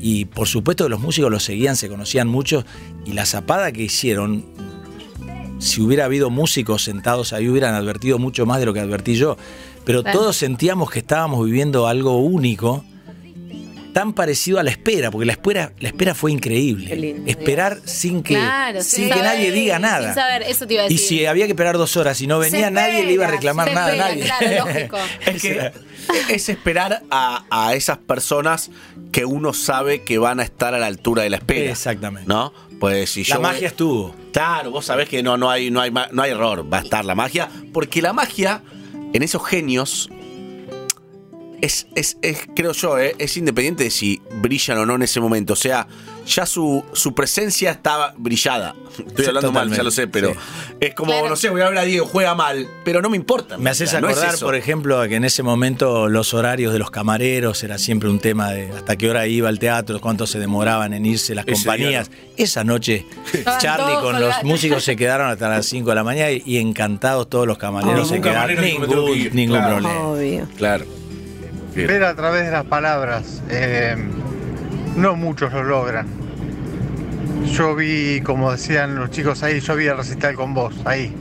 Y 0.00 0.26
por 0.26 0.46
supuesto 0.46 0.84
que 0.84 0.90
los 0.90 1.00
músicos 1.00 1.30
lo 1.30 1.40
seguían, 1.40 1.74
se 1.76 1.88
conocían 1.88 2.28
mucho 2.28 2.64
y 3.04 3.12
la 3.12 3.26
zapada 3.26 3.72
que 3.72 3.82
hicieron, 3.82 4.44
si 5.66 5.80
hubiera 5.82 6.04
habido 6.06 6.30
músicos 6.30 6.84
sentados 6.84 7.32
ahí 7.32 7.48
hubieran 7.48 7.74
advertido 7.74 8.18
mucho 8.18 8.46
más 8.46 8.60
de 8.60 8.66
lo 8.66 8.72
que 8.74 8.80
advertí 8.80 9.16
yo. 9.16 9.36
Pero 9.84 10.02
Claro. 10.02 10.18
todos 10.18 10.36
sentíamos 10.36 10.90
que 10.90 10.98
estábamos 11.00 11.44
viviendo 11.44 11.86
algo 11.86 12.18
único, 12.18 12.84
tan 13.92 14.12
parecido 14.12 14.58
a 14.58 14.62
la 14.62 14.70
espera, 14.70 15.10
porque 15.10 15.24
la 15.24 15.32
espera, 15.32 15.72
la 15.80 15.88
espera 15.88 16.14
fue 16.14 16.30
increíble. 16.30 16.94
Lindo. 16.96 17.30
Esperar 17.30 17.78
sin 17.84 18.22
que, 18.22 18.34
Claro, 18.34 18.82
sin 18.82 18.90
sin 18.90 19.04
que 19.08 19.14
saber, 19.18 19.24
nadie 19.24 19.52
diga 19.52 19.78
nada. 19.78 20.06
Sin 20.08 20.14
saber, 20.14 20.42
eso 20.42 20.66
te 20.66 20.74
iba 20.74 20.82
a 20.82 20.92
Y 20.92 20.98
si 20.98 21.24
había 21.24 21.46
que 21.46 21.52
esperar 21.52 21.78
dos 21.78 21.96
horas 21.96 22.20
y 22.20 22.26
no 22.26 22.38
venía, 22.38 22.70
nadie 22.70 23.04
le 23.06 23.12
iba 23.12 23.26
a 23.26 23.30
reclamar 23.30 23.72
nada 23.72 23.92
a 23.92 23.96
nadie. 23.96 24.24
claro, 24.24 24.66
lógico. 24.66 24.98
Es 25.24 25.42
que 25.42 25.72
es 26.34 26.48
esperar 26.50 27.02
a, 27.10 27.44
a 27.50 27.74
esas 27.74 27.96
personas 27.98 28.70
que 29.16 29.24
uno 29.24 29.54
sabe 29.54 30.02
que 30.02 30.18
van 30.18 30.40
a 30.40 30.42
estar 30.42 30.74
a 30.74 30.78
la 30.78 30.84
altura 30.84 31.22
de 31.22 31.30
la 31.30 31.38
espera. 31.38 31.70
Exactamente. 31.70 32.28
¿No? 32.28 32.52
Pues 32.78 33.08
si 33.08 33.24
La 33.24 33.36
yo 33.36 33.40
magia 33.40 33.68
estuvo. 33.68 34.14
Claro, 34.30 34.70
vos 34.70 34.84
sabés 34.84 35.08
que 35.08 35.22
no, 35.22 35.38
no, 35.38 35.48
hay, 35.48 35.70
no, 35.70 35.80
hay, 35.80 35.90
no 35.90 36.22
hay 36.22 36.32
error, 36.32 36.70
va 36.70 36.80
a 36.80 36.80
estar 36.82 37.02
la 37.02 37.14
magia, 37.14 37.48
porque 37.72 38.02
la 38.02 38.12
magia 38.12 38.62
en 39.14 39.22
esos 39.22 39.42
genios 39.42 40.10
es, 41.66 41.86
es, 41.94 42.16
es, 42.22 42.38
creo 42.54 42.72
yo, 42.72 42.98
eh, 42.98 43.14
es 43.18 43.36
independiente 43.36 43.84
de 43.84 43.90
si 43.90 44.20
brillan 44.40 44.78
o 44.78 44.86
no 44.86 44.94
en 44.94 45.02
ese 45.02 45.20
momento. 45.20 45.52
O 45.52 45.56
sea, 45.56 45.86
ya 46.26 46.46
su, 46.46 46.84
su 46.92 47.14
presencia 47.14 47.70
estaba 47.70 48.14
brillada. 48.16 48.74
Estoy 48.98 49.24
Sí, 49.24 49.28
hablando 49.28 49.52
mal, 49.52 49.70
ya 49.72 49.82
lo 49.82 49.90
sé, 49.90 50.06
pero 50.08 50.30
sí. 50.32 50.38
es 50.80 50.94
como, 50.94 51.12
Claro. 51.12 51.28
no 51.28 51.36
sé, 51.36 51.50
voy 51.50 51.60
a 51.60 51.68
ver 51.68 51.78
a 51.78 51.82
Diego, 51.82 52.06
juega 52.06 52.34
mal, 52.34 52.66
pero 52.84 53.02
no 53.02 53.10
me 53.10 53.16
importa. 53.16 53.58
Me 53.58 53.70
haces 53.70 53.92
no 54.00 54.08
es 54.08 54.16
acordar, 54.18 54.38
por 54.40 54.54
ejemplo, 54.54 55.00
a 55.00 55.08
que 55.08 55.16
en 55.16 55.24
ese 55.24 55.42
momento 55.42 56.08
los 56.08 56.34
horarios 56.34 56.72
de 56.72 56.78
los 56.78 56.90
camareros 56.90 57.62
era 57.62 57.78
siempre 57.78 58.08
un 58.08 58.18
tema 58.20 58.50
de 58.52 58.70
hasta 58.72 58.96
qué 58.96 59.10
hora 59.10 59.26
iba 59.26 59.48
al 59.48 59.58
teatro, 59.58 60.00
cuánto 60.00 60.26
se 60.26 60.38
demoraban 60.38 60.94
en 60.94 61.04
irse 61.06 61.34
las 61.34 61.46
Ese 61.46 61.54
compañías. 61.64 62.10
Esa 62.36 62.64
noche, 62.64 63.06
Charlie 63.58 63.96
con 64.00 64.20
los 64.20 64.34
músicos 64.44 64.82
se 64.84 64.96
quedaron 64.96 65.28
hasta 65.30 65.48
las 65.48 65.66
5 65.66 65.90
de 65.90 65.94
la 65.96 66.04
mañana 66.04 66.30
y, 66.30 66.42
y 66.46 66.58
encantados 66.58 67.28
todos 67.28 67.46
los 67.46 67.58
camareros 67.58 67.94
Ningún 67.94 68.08
se 68.08 68.20
quedaron. 68.20 68.56
camarero 68.56 68.62
dijo, 68.62 68.78
"Me 68.80 68.86
tengo 68.88 69.04
que 69.06 69.10
Ningún, 69.12 69.26
ir". 69.26 69.34
ningún 69.34 69.56
Claro. 69.58 69.76
problema. 69.76 70.00
Obvio. 70.08 70.48
Claro. 70.56 70.84
Bien. 71.76 71.88
Ver 71.88 72.04
a 72.04 72.14
través 72.14 72.46
de 72.46 72.50
las 72.50 72.64
palabras. 72.64 73.42
eh, 73.50 73.96
no 74.96 75.14
muchos 75.14 75.52
lo 75.52 75.62
logran. 75.62 76.06
Yo 77.52 77.74
vi, 77.74 78.22
como 78.22 78.50
decían 78.50 78.96
los 78.96 79.10
chicos 79.10 79.42
ahí, 79.42 79.60
yo 79.60 79.76
vi 79.76 79.86
el 79.86 79.96
recital 79.96 80.34
con 80.34 80.54
vos, 80.54 80.74
ahí. 80.86 81.14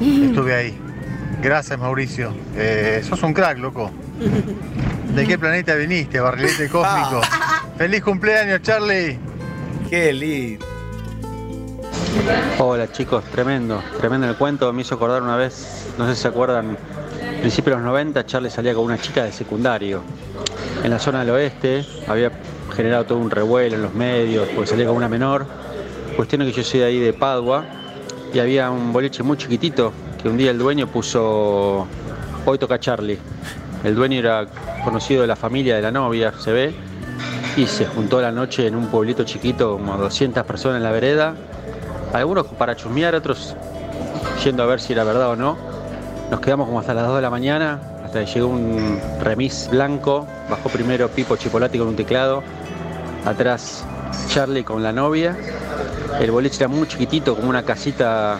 Estuve 0.00 0.54
ahí. 0.54 0.78
Gracias, 1.42 1.78
Mauricio. 1.78 2.34
Eh, 2.56 3.02
sos 3.08 3.22
un 3.22 3.32
crack, 3.32 3.58
loco. 3.58 3.90
¿De 5.14 5.26
qué 5.26 5.38
planeta 5.38 5.74
viniste, 5.76 6.20
barrilete 6.20 6.68
cósmico? 6.68 7.22
¡Feliz 7.78 8.02
cumpleaños, 8.02 8.60
Charlie! 8.60 9.18
Qué 9.88 10.12
lindo. 10.12 10.66
Hola 12.58 12.92
chicos, 12.92 13.24
tremendo, 13.24 13.82
tremendo 13.98 14.28
el 14.28 14.36
cuento. 14.36 14.70
Me 14.72 14.82
hizo 14.82 14.94
acordar 14.94 15.22
una 15.22 15.36
vez, 15.36 15.86
no 15.98 16.06
sé 16.06 16.14
si 16.14 16.22
se 16.22 16.28
acuerdan, 16.28 16.76
principio 17.42 17.72
de 17.72 17.78
los 17.78 17.86
90, 17.86 18.24
Charlie 18.24 18.50
salía 18.50 18.72
con 18.72 18.84
una 18.84 18.98
chica 18.98 19.24
de 19.24 19.32
secundario. 19.32 20.00
En 20.84 20.90
la 20.90 21.00
zona 21.00 21.20
del 21.20 21.30
oeste 21.30 21.84
había 22.06 22.30
generado 22.72 23.04
todo 23.04 23.18
un 23.18 23.32
revuelo 23.32 23.74
en 23.74 23.82
los 23.82 23.92
medios, 23.94 24.48
porque 24.54 24.70
salía 24.70 24.86
con 24.86 24.94
una 24.94 25.08
menor. 25.08 25.44
Cuestión 26.14 26.42
es 26.42 26.54
que 26.54 26.62
yo 26.62 26.64
soy 26.64 26.80
de 26.80 26.86
ahí 26.86 27.00
de 27.00 27.12
Padua 27.12 27.64
y 28.32 28.38
había 28.38 28.70
un 28.70 28.92
boliche 28.92 29.24
muy 29.24 29.36
chiquitito 29.36 29.92
que 30.22 30.28
un 30.28 30.36
día 30.36 30.52
el 30.52 30.58
dueño 30.58 30.86
puso, 30.86 31.88
hoy 32.46 32.58
toca 32.58 32.78
Charlie. 32.78 33.18
El 33.82 33.96
dueño 33.96 34.20
era 34.20 34.46
conocido 34.84 35.22
de 35.22 35.26
la 35.26 35.34
familia 35.34 35.74
de 35.74 35.82
la 35.82 35.90
novia, 35.90 36.32
se 36.38 36.52
ve, 36.52 36.74
y 37.56 37.66
se 37.66 37.86
juntó 37.86 38.20
la 38.20 38.30
noche 38.30 38.68
en 38.68 38.76
un 38.76 38.86
pueblito 38.86 39.24
chiquito, 39.24 39.72
como 39.72 39.96
200 39.96 40.44
personas 40.44 40.76
en 40.76 40.84
la 40.84 40.92
vereda, 40.92 41.34
algunos 42.12 42.46
para 42.46 42.76
chusmear, 42.76 43.16
otros 43.16 43.56
yendo 44.44 44.62
a 44.62 44.66
ver 44.66 44.80
si 44.80 44.92
era 44.92 45.02
verdad 45.02 45.30
o 45.30 45.36
no. 45.36 45.71
Nos 46.32 46.40
quedamos 46.40 46.66
como 46.66 46.80
hasta 46.80 46.94
las 46.94 47.06
2 47.08 47.16
de 47.16 47.20
la 47.20 47.28
mañana, 47.28 47.78
hasta 48.02 48.24
que 48.24 48.32
llegó 48.32 48.48
un 48.48 48.98
remis 49.20 49.68
blanco, 49.70 50.26
bajó 50.48 50.70
primero 50.70 51.10
Pipo 51.10 51.36
Chipolati 51.36 51.76
con 51.76 51.88
un 51.88 51.94
teclado, 51.94 52.42
atrás 53.26 53.84
Charlie 54.28 54.64
con 54.64 54.82
la 54.82 54.92
novia. 54.92 55.36
El 56.18 56.30
boliche 56.30 56.56
era 56.64 56.68
muy 56.68 56.88
chiquitito, 56.88 57.36
como 57.36 57.50
una 57.50 57.64
casita 57.64 58.38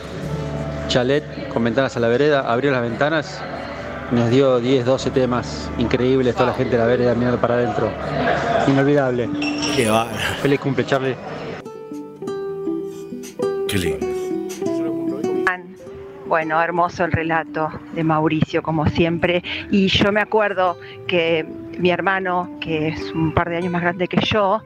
chalet 0.89 1.49
con 1.53 1.65
ventanas 1.65 1.95
a 1.95 2.01
la 2.01 2.09
vereda, 2.09 2.51
abrió 2.51 2.71
las 2.71 2.81
ventanas, 2.81 3.39
nos 4.11 4.31
dio 4.31 4.59
10, 4.59 4.87
12 4.87 5.11
temas 5.11 5.69
increíbles, 5.77 6.35
toda 6.35 6.47
la 6.47 6.55
gente 6.55 6.79
de 6.79 6.79
la 6.79 6.87
vereda 6.87 7.15
mirando 7.15 7.39
para 7.43 7.57
adentro. 7.57 7.93
Inolvidable. 8.69 9.29
Qué 9.77 9.91
bárbaro. 9.91 10.17
Feliz 10.41 10.61
cumple, 10.61 10.87
Charlie. 10.87 11.17
Qué 13.69 13.77
lindo. 13.77 14.12
Bueno, 16.33 16.62
hermoso 16.62 17.05
el 17.05 17.12
relato 17.12 17.71
de 17.92 18.03
Mauricio, 18.05 18.62
como 18.62 18.87
siempre. 18.87 19.45
Y 19.71 19.88
yo 19.88 20.12
me 20.12 20.23
acuerdo 20.23 20.79
que 21.07 21.45
mi 21.77 21.90
hermano, 21.90 22.57
que 22.59 22.88
es 22.88 23.12
un 23.12 23.35
par 23.35 23.51
de 23.51 23.59
años 23.59 23.71
más 23.71 23.83
grande 23.83 24.09
que 24.09 24.18
yo, 24.23 24.62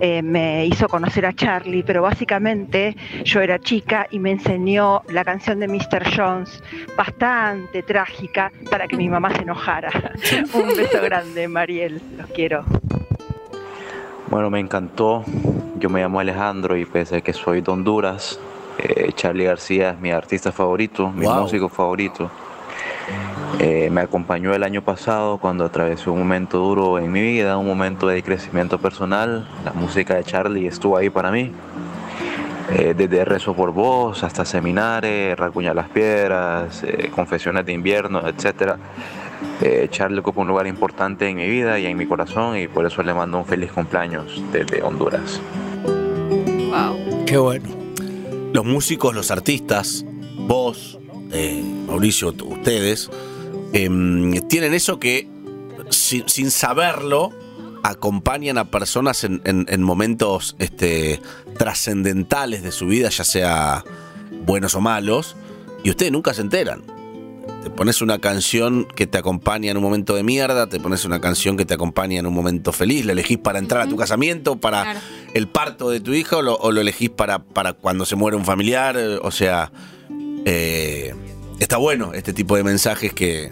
eh, 0.00 0.22
me 0.22 0.64
hizo 0.66 0.86
conocer 0.88 1.26
a 1.26 1.32
Charlie, 1.32 1.82
pero 1.82 2.02
básicamente 2.02 2.96
yo 3.24 3.40
era 3.40 3.58
chica 3.58 4.06
y 4.12 4.20
me 4.20 4.30
enseñó 4.30 5.02
la 5.08 5.24
canción 5.24 5.58
de 5.58 5.66
Mr. 5.66 6.04
Jones, 6.16 6.62
bastante 6.96 7.82
trágica, 7.82 8.52
para 8.70 8.86
que 8.86 8.96
mi 8.96 9.08
mamá 9.08 9.34
se 9.34 9.42
enojara. 9.42 9.90
un 10.54 10.68
beso 10.68 11.02
grande, 11.02 11.48
Mariel, 11.48 12.00
los 12.16 12.28
quiero. 12.28 12.64
Bueno, 14.30 14.50
me 14.50 14.60
encantó. 14.60 15.24
Yo 15.80 15.90
me 15.90 16.00
llamo 16.00 16.20
Alejandro 16.20 16.76
y 16.76 16.84
pese 16.84 17.16
a 17.16 17.20
que 17.22 17.32
soy 17.32 17.60
de 17.60 17.72
Honduras, 17.72 18.38
eh, 18.78 19.10
Charlie 19.14 19.44
García 19.44 19.90
es 19.90 20.00
mi 20.00 20.10
artista 20.10 20.52
favorito, 20.52 21.10
mi 21.10 21.26
Wow. 21.26 21.42
músico 21.42 21.68
favorito. 21.68 22.30
Eh, 23.58 23.88
me 23.90 24.02
acompañó 24.02 24.54
el 24.54 24.62
año 24.62 24.82
pasado 24.82 25.38
cuando 25.38 25.64
atravesé 25.64 26.10
un 26.10 26.18
momento 26.18 26.58
duro 26.58 26.98
en 26.98 27.10
mi 27.10 27.20
vida, 27.22 27.56
un 27.56 27.66
momento 27.66 28.06
de 28.06 28.22
crecimiento 28.22 28.78
personal. 28.78 29.48
La 29.64 29.72
música 29.72 30.14
de 30.14 30.24
Charlie 30.24 30.66
estuvo 30.66 30.96
ahí 30.96 31.10
para 31.10 31.30
mí. 31.30 31.50
Eh, 32.70 32.94
desde 32.96 33.24
Rezo 33.24 33.54
por 33.54 33.72
Vos 33.72 34.22
hasta 34.22 34.44
Seminares, 34.44 35.36
Racuña 35.38 35.72
las 35.72 35.88
Piedras, 35.88 36.82
eh, 36.84 37.10
Confesiones 37.14 37.64
de 37.64 37.72
Invierno, 37.72 38.20
etc. 38.28 38.74
Eh, 39.62 39.88
Charlie 39.90 40.18
ocupa 40.20 40.42
un 40.42 40.48
lugar 40.48 40.66
importante 40.66 41.26
en 41.26 41.36
mi 41.38 41.48
vida 41.48 41.78
y 41.78 41.86
en 41.86 41.96
mi 41.96 42.04
corazón 42.06 42.58
y 42.58 42.68
por 42.68 42.84
eso 42.84 43.02
le 43.02 43.14
mando 43.14 43.38
un 43.38 43.46
feliz 43.46 43.72
cumpleaños 43.72 44.42
desde 44.52 44.82
Honduras. 44.82 45.40
Wow. 45.86 47.24
Qué 47.24 47.38
bueno. 47.38 47.87
Los 48.58 48.66
músicos, 48.66 49.14
los 49.14 49.30
artistas, 49.30 50.04
vos, 50.36 50.98
eh, 51.30 51.62
Mauricio, 51.86 52.34
ustedes, 52.44 53.08
em, 53.72 54.32
tienen 54.48 54.74
eso 54.74 54.98
que 54.98 55.28
sin, 55.90 56.50
saberlo 56.50 57.30
acompañan 57.84 58.58
a 58.58 58.68
personas 58.68 59.22
en, 59.22 59.40
en- 59.44 59.66
en 59.68 59.80
momentos 59.84 60.56
este, 60.58 61.20
trascendentales 61.56 62.64
de 62.64 62.72
su 62.72 62.86
vida, 62.88 63.10
ya 63.10 63.22
sea 63.22 63.84
buenos 64.44 64.74
o 64.74 64.80
malos, 64.80 65.36
y 65.84 65.90
ustedes 65.90 66.10
nunca 66.10 66.34
se 66.34 66.40
enteran. 66.40 66.82
Te 67.68 67.74
pones 67.74 68.00
una 68.00 68.18
canción 68.18 68.86
que 68.96 69.06
te 69.06 69.18
acompaña 69.18 69.70
en 69.70 69.76
un 69.76 69.82
momento 69.82 70.14
de 70.16 70.22
mierda, 70.22 70.68
te 70.68 70.80
pones 70.80 71.04
una 71.04 71.20
canción 71.20 71.58
que 71.58 71.66
te 71.66 71.74
acompaña 71.74 72.18
en 72.18 72.26
un 72.26 72.32
momento 72.32 72.72
feliz, 72.72 73.04
la 73.04 73.12
elegís 73.12 73.36
para 73.36 73.58
entrar 73.58 73.82
a 73.82 73.88
tu 73.88 73.94
casamiento, 73.94 74.56
para 74.56 74.82
Claro. 74.84 75.00
el 75.34 75.48
parto 75.48 75.90
de 75.90 76.00
tu 76.00 76.14
hijo 76.14 76.38
o 76.38 76.42
lo, 76.42 76.56
o 76.56 76.72
lo 76.72 76.80
elegís 76.80 77.10
para, 77.10 77.40
para 77.40 77.74
cuando 77.74 78.06
se 78.06 78.16
muere 78.16 78.38
un 78.38 78.44
familiar. 78.46 78.96
eh, 78.96 79.18
O 79.22 79.30
sea, 79.30 79.70
eh, 80.46 81.14
está 81.60 81.76
bueno 81.76 82.14
este 82.14 82.32
tipo 82.32 82.56
de 82.56 82.64
mensajes 82.64 83.12
que 83.12 83.50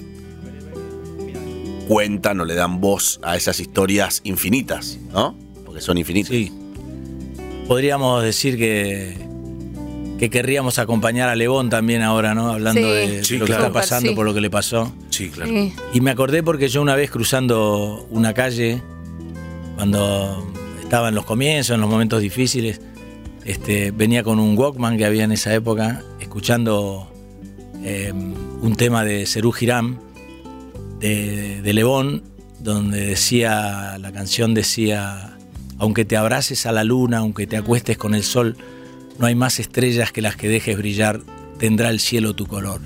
cuentan 1.86 2.40
o 2.40 2.46
le 2.46 2.54
dan 2.54 2.80
voz 2.80 3.20
a 3.22 3.36
esas 3.36 3.60
historias 3.60 4.22
infinitas, 4.24 4.98
¿no? 5.12 5.36
Porque 5.66 5.82
son 5.82 5.98
infinitas. 5.98 6.30
Sí. 6.30 6.52
Podríamos 7.68 8.22
decir 8.24 8.56
que, 8.56 9.25
que 10.18 10.30
querríamos 10.30 10.78
acompañar 10.78 11.28
a 11.28 11.34
Levón 11.36 11.68
también 11.68 12.02
ahora, 12.02 12.34
¿no? 12.34 12.50
Hablando 12.50 12.80
Sí. 12.80 12.86
de, 12.86 13.24
Sí, 13.24 13.36
lo 13.38 13.44
que 13.46 13.52
está 13.52 13.70
pasando, 13.72 14.08
Sí. 14.10 14.14
por 14.14 14.24
lo 14.24 14.32
que 14.32 14.40
le 14.40 14.48
pasó. 14.50 14.92
Sí, 15.10 15.28
claro. 15.28 15.50
Sí. 15.50 15.74
Y 15.92 16.00
me 16.00 16.10
acordé 16.10 16.42
porque 16.42 16.68
yo 16.68 16.80
una 16.80 16.96
vez 16.96 17.10
cruzando 17.10 18.06
una 18.10 18.32
calle, 18.32 18.82
cuando 19.74 20.50
estaba 20.80 21.08
en 21.10 21.14
los 21.14 21.24
comienzos, 21.26 21.74
en 21.74 21.80
los 21.82 21.90
momentos 21.90 22.22
difíciles, 22.22 22.80
este, 23.44 23.90
venía 23.90 24.22
con 24.22 24.40
un 24.40 24.56
Walkman 24.56 24.96
que 24.96 25.04
había 25.04 25.24
en 25.24 25.32
esa 25.32 25.52
época, 25.54 26.02
escuchando 26.20 27.10
eh, 27.84 28.12
un 28.12 28.74
tema 28.76 29.04
de 29.04 29.26
Serú 29.26 29.52
Girán, 29.52 30.00
de, 30.98 31.60
de 31.60 31.72
Lebón, 31.74 32.22
donde 32.58 33.04
decía, 33.06 33.98
la 34.00 34.12
canción 34.12 34.54
decía, 34.54 35.36
aunque 35.78 36.04
te 36.06 36.16
abraces 36.16 36.64
a 36.66 36.72
la 36.72 36.84
luna, 36.84 37.18
aunque 37.18 37.46
te 37.46 37.56
acuestes 37.58 37.98
con 37.98 38.14
el 38.14 38.24
sol, 38.24 38.56
no 39.18 39.26
hay 39.26 39.34
más 39.34 39.58
estrellas 39.60 40.12
que 40.12 40.22
las 40.22 40.36
que 40.36 40.48
dejes 40.48 40.76
brillar, 40.76 41.20
tendrá 41.58 41.90
el 41.90 42.00
cielo 42.00 42.34
tu 42.34 42.46
color. 42.46 42.80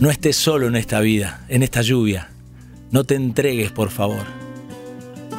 No 0.00 0.10
estés 0.10 0.36
solo 0.36 0.66
en 0.66 0.76
esta 0.76 1.00
vida, 1.00 1.44
en 1.48 1.62
esta 1.62 1.82
lluvia. 1.82 2.30
No 2.90 3.04
te 3.04 3.14
entregues, 3.14 3.70
por 3.70 3.90
favor. 3.90 4.24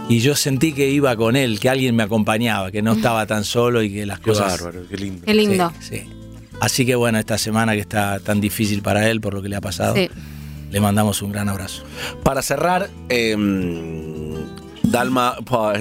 Y 0.09 0.19
yo 0.19 0.35
sentí 0.35 0.73
que 0.73 0.89
iba 0.89 1.15
con 1.15 1.35
él, 1.35 1.59
que 1.59 1.69
alguien 1.69 1.95
me 1.95 2.03
acompañaba, 2.03 2.71
que 2.71 2.81
no 2.81 2.93
estaba 2.97 3.25
tan 3.25 3.43
solo 3.43 3.81
y 3.83 3.91
que 3.91 4.05
las 4.05 4.19
Qué 4.19 4.25
cosas. 4.31 4.61
bárbaro, 4.61 4.85
qué 4.89 4.97
lindo. 4.97 5.25
Qué 5.25 5.33
lindo. 5.33 5.71
Sí, 5.79 5.97
sí. 5.97 6.09
Así 6.59 6.85
que 6.85 6.95
bueno, 6.95 7.19
esta 7.19 7.37
semana 7.37 7.73
que 7.73 7.79
está 7.81 8.19
tan 8.19 8.39
difícil 8.39 8.81
para 8.81 9.09
él 9.09 9.19
por 9.19 9.33
lo 9.33 9.41
que 9.41 9.49
le 9.49 9.55
ha 9.55 9.61
pasado, 9.61 9.95
Sí. 9.95 10.09
le 10.71 10.79
mandamos 10.79 11.21
un 11.21 11.31
gran 11.31 11.49
abrazo. 11.49 11.83
Para 12.23 12.41
cerrar, 12.41 12.89
eh, 13.09 13.35
Dalma, 14.83 15.35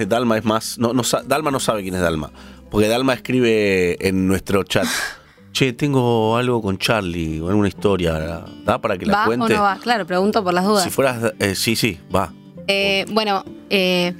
Dalma 0.07 0.37
es 0.37 0.43
más. 0.45 0.77
No, 0.79 0.93
Dalma 1.25 1.51
no 1.51 1.59
sabe 1.59 1.83
quién 1.83 1.95
es 1.95 2.01
Dalma. 2.01 2.31
Porque 2.73 2.87
Dalma 2.87 3.13
escribe 3.13 3.97
en 4.05 4.27
nuestro 4.27 4.63
chat. 4.63 4.87
Che, 5.53 5.71
tengo 5.73 6.35
algo 6.35 6.59
con 6.63 6.79
Charlie, 6.79 7.39
o 7.39 7.47
alguna 7.47 7.67
historia. 7.67 8.43
¿Da 8.65 8.81
para 8.81 8.97
que 8.97 9.05
la 9.05 9.13
¿Va 9.13 9.23
o 9.23 9.25
cuente? 9.27 9.53
no 9.53 9.61
va? 9.61 9.77
Claro, 9.77 10.07
pregunto 10.07 10.43
por 10.43 10.51
las 10.51 10.65
dudas. 10.65 10.83
Si 10.83 10.89
fueras. 10.89 11.31
eh, 11.37 11.53
sí, 11.53 11.75
sí, 11.75 11.99
va. 12.13 12.33
Eh, 12.67 13.05
bueno, 13.11 13.45
eh, 13.69 14.15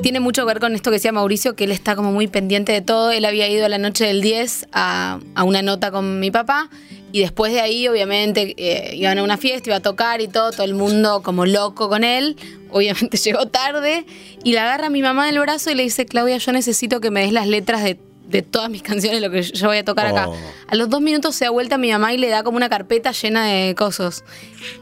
tiene 0.00 0.20
mucho 0.20 0.42
que 0.42 0.46
ver 0.46 0.60
con 0.60 0.76
esto 0.76 0.90
que 0.92 0.96
decía 0.98 1.10
Mauricio, 1.10 1.56
que 1.56 1.64
él 1.64 1.72
está 1.72 1.96
como 1.96 2.12
muy 2.12 2.28
pendiente 2.28 2.70
de 2.70 2.82
todo. 2.82 3.10
Él 3.10 3.24
había 3.24 3.48
ido 3.48 3.66
a 3.66 3.68
la 3.68 3.78
noche 3.78 4.04
del 4.04 4.22
10 4.22 4.68
a, 4.72 5.18
a 5.34 5.42
una 5.42 5.62
nota 5.62 5.90
con 5.90 6.20
mi 6.20 6.30
papá 6.30 6.70
y 7.14 7.20
después 7.20 7.52
de 7.52 7.60
ahí, 7.60 7.86
obviamente, 7.86 8.56
eh, 8.56 8.96
iban 8.96 9.18
a 9.18 9.22
una 9.22 9.36
fiesta, 9.36 9.68
iba 9.68 9.76
a 9.76 9.80
tocar 9.80 10.20
y 10.20 10.26
todo, 10.26 10.50
todo 10.50 10.64
el 10.64 10.74
mundo 10.74 11.22
como 11.22 11.46
loco 11.46 11.88
con 11.88 12.02
él. 12.02 12.36
Obviamente 12.72 13.16
llegó 13.24 13.46
tarde 13.46 14.04
y 14.42 14.52
la 14.52 14.64
agarra 14.64 14.88
a 14.88 14.90
mi 14.90 15.00
mamá 15.00 15.26
del 15.26 15.38
brazo 15.38 15.70
y 15.70 15.76
le 15.76 15.84
dice, 15.84 16.06
Claudia, 16.06 16.38
yo 16.38 16.50
necesito 16.50 17.00
que 17.00 17.12
me 17.12 17.20
des 17.20 17.30
las 17.30 17.46
letras 17.46 17.84
de, 17.84 18.00
de 18.34 18.42
todas 18.42 18.68
mis 18.68 18.82
canciones, 18.90 19.22
lo 19.22 19.30
que 19.30 19.42
yo 19.42 19.68
voy 19.68 19.78
a 19.78 19.84
tocar 19.84 20.06
acá. 20.06 20.28
Oh. 20.28 20.36
A 20.68 20.74
los 20.74 20.88
dos 20.90 21.00
minutos 21.00 21.36
se 21.36 21.44
da 21.44 21.50
vuelta 21.52 21.78
mi 21.78 21.92
mamá 21.92 22.12
y 22.12 22.18
le 22.18 22.28
da 22.28 22.42
como 22.42 22.56
una 22.56 22.68
carpeta 22.68 23.12
llena 23.12 23.46
de 23.46 23.74
cosos, 23.76 24.24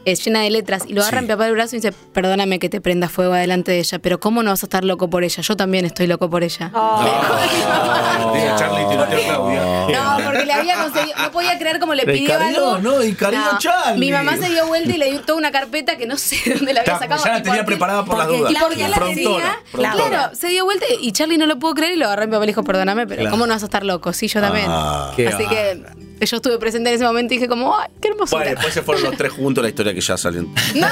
eh, 0.05 0.15
llena 0.15 0.41
de 0.41 0.49
letras. 0.49 0.83
Y 0.87 0.93
lo 0.93 1.01
agarra 1.01 1.19
Sí. 1.19 1.25
mi 1.25 1.29
papá 1.29 1.45
del 1.45 1.53
brazo 1.53 1.75
y 1.75 1.79
dice, 1.79 1.91
perdóname 2.13 2.57
que 2.57 2.67
te 2.69 2.81
prenda 2.81 3.09
fuego 3.09 3.33
delante 3.33 3.71
de 3.71 3.79
ella, 3.79 3.99
pero 3.99 4.19
¿cómo 4.19 4.41
no 4.41 4.49
vas 4.51 4.63
a 4.63 4.65
estar 4.65 4.83
loco 4.83 5.07
por 5.09 5.23
ella? 5.23 5.41
Yo 5.43 5.55
también 5.55 5.85
estoy 5.85 6.07
loco 6.07 6.29
por 6.29 6.43
ella. 6.43 6.71
Dice 8.33 8.51
Charlie, 8.57 8.85
tiroteo 8.89 9.19
a 9.19 9.23
Claudia. 9.23 9.63
No, 9.89 10.23
porque 10.25 10.45
le 10.45 10.53
había 10.53 10.75
conseguido, 10.75 11.17
no 11.17 11.31
podía 11.31 11.59
creer 11.59 11.79
cómo 11.79 11.93
le 11.93 12.05
pidió 12.05 12.39
algo. 12.39 12.79
¿no? 12.79 13.01
Encargó 13.01 13.57
Charlie. 13.59 13.99
Mi 13.99 14.11
mamá 14.11 14.37
se 14.37 14.49
dio 14.49 14.65
vuelta 14.67 14.91
y 14.93 14.97
le 14.97 15.11
dio 15.11 15.21
toda 15.21 15.37
una 15.37 15.51
carpeta 15.51 15.97
que 15.97 16.05
no 16.07 16.17
sé 16.17 16.37
de 16.45 16.55
dónde 16.55 16.73
la 16.73 16.81
había 16.81 16.97
sacado. 16.99 17.23
ya 17.23 17.33
la 17.33 17.39
y 17.39 17.43
tenía 17.43 17.65
preparada 17.65 18.03
por 18.05 18.17
las 18.17 18.27
dudas. 18.27 18.51
Y 18.51 18.55
porque 18.55 18.87
la 18.87 18.97
tenía, 18.99 19.59
claro, 19.71 20.35
se 20.35 20.47
dio 20.47 20.65
vuelta 20.65 20.85
y 20.99 21.11
Charlie 21.11 21.37
no 21.37 21.45
lo 21.45 21.59
pudo 21.59 21.75
creer 21.75 21.93
y 21.93 21.97
lo 21.97 22.05
agarró 22.07 22.23
y 22.23 22.27
mi 22.27 22.31
papá 22.31 22.45
le 22.45 22.47
dijo, 22.51 22.63
perdóname, 22.63 23.05
pero 23.07 23.21
Claro. 23.21 23.31
¿cómo 23.31 23.42
no 23.47 23.53
vas 23.53 23.63
a 23.63 23.65
estar 23.65 23.83
loco? 23.83 24.13
Sí, 24.13 24.27
yo 24.27 24.41
también. 24.41 24.67
Ah. 24.69 25.11
Así 25.11 25.47
que 25.47 25.83
yo 26.25 26.37
estuve 26.37 26.57
presente 26.57 26.89
en 26.89 26.95
ese 26.95 27.03
momento 27.05 27.33
y 27.33 27.37
dije 27.37 27.47
como, 27.49 27.77
ay, 27.77 27.89
qué 28.01 28.09
hermosura. 28.09 28.39
Bueno, 28.43 28.51
después 28.55 28.73
se 28.73 28.81
fueron 28.81 29.03
los 29.03 29.17
tres 29.17 29.31
juntos, 29.31 29.61
la 29.61 29.69
historia 29.69 29.93
que 29.93 30.01
ya 30.01 30.17
salió. 30.17 30.43
No, 30.75 30.87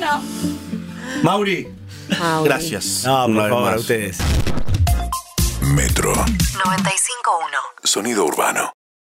no. 0.00 0.22
Mauri, 1.22 1.68
Mauri. 2.18 2.48
gracias. 2.48 3.02
No, 3.04 3.26
por 3.26 3.48
favor, 3.48 3.62
más. 3.64 3.74
a 3.74 3.78
ustedes. 3.78 4.18
Metro. 5.60 6.12
95.1. 6.14 6.24
Sonido 7.84 8.24
urbano. 8.24 8.72